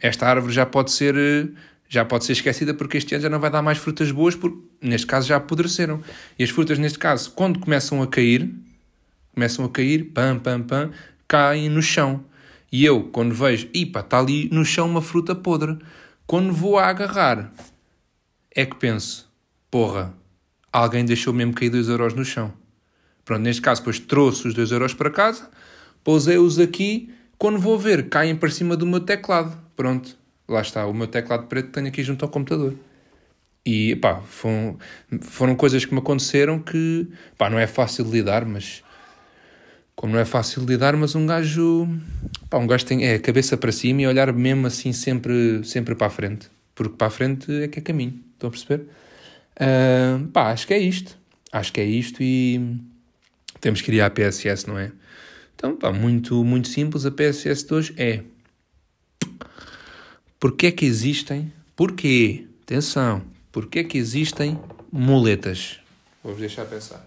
esta 0.00 0.26
árvore 0.26 0.52
já 0.52 0.64
pode 0.64 0.92
ser 0.92 1.16
eh, 1.16 1.48
já 1.92 2.06
pode 2.06 2.24
ser 2.24 2.32
esquecida 2.32 2.72
porque 2.72 2.96
este 2.96 3.14
ano 3.14 3.22
já 3.24 3.28
não 3.28 3.38
vai 3.38 3.50
dar 3.50 3.60
mais 3.60 3.76
frutas 3.76 4.10
boas, 4.10 4.34
porque 4.34 4.56
neste 4.80 5.06
caso 5.06 5.28
já 5.28 5.36
apodreceram. 5.36 6.00
E 6.38 6.42
as 6.42 6.48
frutas, 6.48 6.78
neste 6.78 6.98
caso, 6.98 7.30
quando 7.32 7.60
começam 7.60 8.00
a 8.00 8.06
cair, 8.06 8.50
começam 9.34 9.62
a 9.66 9.68
cair, 9.68 10.04
pam, 10.04 10.38
pam, 10.38 10.62
pam, 10.62 10.90
caem 11.28 11.68
no 11.68 11.82
chão. 11.82 12.24
E 12.72 12.82
eu, 12.82 13.10
quando 13.12 13.34
vejo, 13.34 13.68
ipa, 13.74 14.00
está 14.00 14.18
ali 14.18 14.48
no 14.50 14.64
chão 14.64 14.88
uma 14.88 15.02
fruta 15.02 15.34
podre. 15.34 15.76
Quando 16.26 16.50
vou 16.50 16.78
a 16.78 16.86
agarrar, 16.86 17.52
é 18.56 18.64
que 18.64 18.76
penso, 18.76 19.30
porra, 19.70 20.14
alguém 20.72 21.04
deixou 21.04 21.34
mesmo 21.34 21.52
cair 21.52 21.68
2 21.68 21.90
euros 21.90 22.14
no 22.14 22.24
chão. 22.24 22.54
Pronto, 23.22 23.42
neste 23.42 23.60
caso, 23.60 23.82
depois 23.82 23.98
trouxe 23.98 24.48
os 24.48 24.54
2 24.54 24.72
euros 24.72 24.94
para 24.94 25.10
casa, 25.10 25.50
pousei-os 26.02 26.58
aqui, 26.58 27.12
quando 27.36 27.58
vou 27.58 27.78
ver, 27.78 28.08
caem 28.08 28.34
para 28.34 28.48
cima 28.48 28.78
do 28.78 28.86
meu 28.86 29.00
teclado. 29.00 29.54
Pronto, 29.76 30.21
lá 30.52 30.60
está, 30.60 30.86
o 30.86 30.94
meu 30.94 31.06
teclado 31.06 31.46
preto 31.46 31.66
que 31.66 31.72
tenho 31.72 31.88
aqui 31.88 32.02
junto 32.02 32.24
ao 32.24 32.30
computador. 32.30 32.74
E, 33.64 33.96
pá, 33.96 34.20
foram, 34.20 34.78
foram 35.20 35.54
coisas 35.54 35.84
que 35.84 35.92
me 35.92 36.00
aconteceram 36.00 36.58
que, 36.58 37.06
pá, 37.38 37.48
não 37.48 37.58
é 37.58 37.66
fácil 37.66 38.04
lidar, 38.10 38.44
mas... 38.44 38.82
Como 39.94 40.14
não 40.14 40.20
é 40.20 40.24
fácil 40.24 40.64
lidar, 40.64 40.96
mas 40.96 41.14
um 41.14 41.26
gajo... 41.26 41.88
Pá, 42.50 42.58
um 42.58 42.66
gajo 42.66 42.84
tem 42.84 43.04
é, 43.04 43.14
a 43.14 43.20
cabeça 43.20 43.56
para 43.56 43.70
cima 43.70 44.02
e 44.02 44.06
olhar 44.06 44.32
mesmo 44.32 44.66
assim 44.66 44.92
sempre, 44.92 45.62
sempre 45.64 45.94
para 45.94 46.08
a 46.08 46.10
frente. 46.10 46.50
Porque 46.74 46.96
para 46.96 47.06
a 47.06 47.10
frente 47.10 47.52
é 47.62 47.68
que 47.68 47.78
é 47.78 47.82
caminho. 47.82 48.18
Estão 48.34 48.48
a 48.48 48.50
perceber? 48.50 48.86
Ah, 49.58 50.20
pá, 50.32 50.50
acho 50.50 50.66
que 50.66 50.74
é 50.74 50.78
isto. 50.78 51.16
Acho 51.52 51.72
que 51.72 51.80
é 51.80 51.84
isto 51.84 52.22
e 52.22 52.78
temos 53.60 53.80
que 53.80 53.92
ir 53.92 54.00
à 54.00 54.10
PSS, 54.10 54.66
não 54.66 54.78
é? 54.78 54.90
Então, 55.54 55.76
pá, 55.76 55.92
muito, 55.92 56.42
muito 56.42 56.68
simples. 56.68 57.06
A 57.06 57.10
PSS 57.10 57.66
de 57.66 57.74
hoje 57.74 57.94
é... 60.42 60.48
Porquê 60.48 60.66
é 60.66 60.72
que 60.72 60.84
existem... 60.84 61.52
Porquê? 61.76 62.46
Atenção. 62.62 63.24
Porquê 63.52 63.80
é 63.80 63.84
que 63.84 63.96
existem 63.96 64.58
muletas? 64.90 65.80
Vou-vos 66.22 66.40
deixar 66.40 66.66
pensar. 66.66 67.06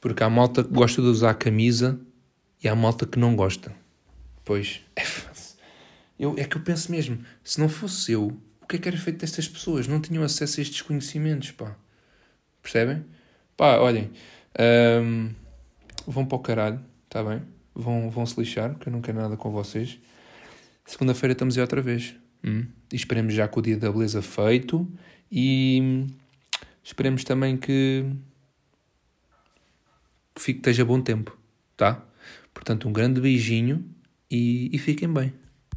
Porque 0.00 0.22
há 0.22 0.28
malta 0.28 0.64
que 0.64 0.70
gosta 0.70 1.00
de 1.00 1.08
usar 1.08 1.34
camisa 1.34 1.98
e 2.62 2.68
há 2.68 2.74
malta 2.74 3.06
que 3.06 3.18
não 3.18 3.34
gosta. 3.34 3.74
Pois, 4.44 4.82
é, 4.94 5.02
eu, 6.18 6.34
é 6.38 6.44
que 6.44 6.56
eu 6.56 6.62
penso 6.62 6.90
mesmo, 6.90 7.24
se 7.42 7.58
não 7.58 7.68
fosse 7.68 8.12
eu, 8.12 8.36
o 8.60 8.66
que 8.66 8.76
é 8.76 8.78
que 8.78 8.88
era 8.88 8.96
feito 8.98 9.20
destas 9.20 9.48
pessoas? 9.48 9.88
Não 9.88 10.00
tinham 10.00 10.22
acesso 10.22 10.60
a 10.60 10.62
estes 10.62 10.82
conhecimentos, 10.82 11.52
pá. 11.52 11.74
Percebem? 12.62 13.04
Pá, 13.56 13.78
olhem, 13.78 14.10
hum, 15.02 15.30
vão 16.06 16.26
para 16.26 16.36
o 16.36 16.40
caralho, 16.40 16.80
está 17.06 17.22
bem? 17.22 17.42
Vão, 17.74 18.08
vão 18.08 18.24
se 18.24 18.38
lixar, 18.38 18.74
porque 18.74 18.88
eu 18.88 18.92
não 18.92 19.00
quero 19.00 19.18
nada 19.18 19.36
com 19.36 19.50
vocês. 19.50 19.98
Segunda-feira 20.84 21.32
estamos 21.32 21.56
aí 21.56 21.60
outra 21.60 21.82
vez. 21.82 22.14
Hum? 22.44 22.66
E 22.92 22.96
esperemos 22.96 23.34
já 23.34 23.48
com 23.48 23.60
o 23.60 23.62
dia 23.62 23.76
da 23.76 23.90
beleza 23.90 24.20
feito 24.22 24.86
e 25.32 25.80
hum, 25.82 26.06
esperemos 26.82 27.24
também 27.24 27.56
que 27.56 28.04
que 30.34 30.42
fique, 30.42 30.58
esteja 30.58 30.84
bom 30.84 31.00
tempo, 31.00 31.36
tá? 31.76 32.04
Portanto, 32.52 32.88
um 32.88 32.92
grande 32.92 33.20
beijinho 33.20 33.88
e, 34.30 34.68
e 34.72 34.78
fiquem 34.78 35.12
bem. 35.12 35.32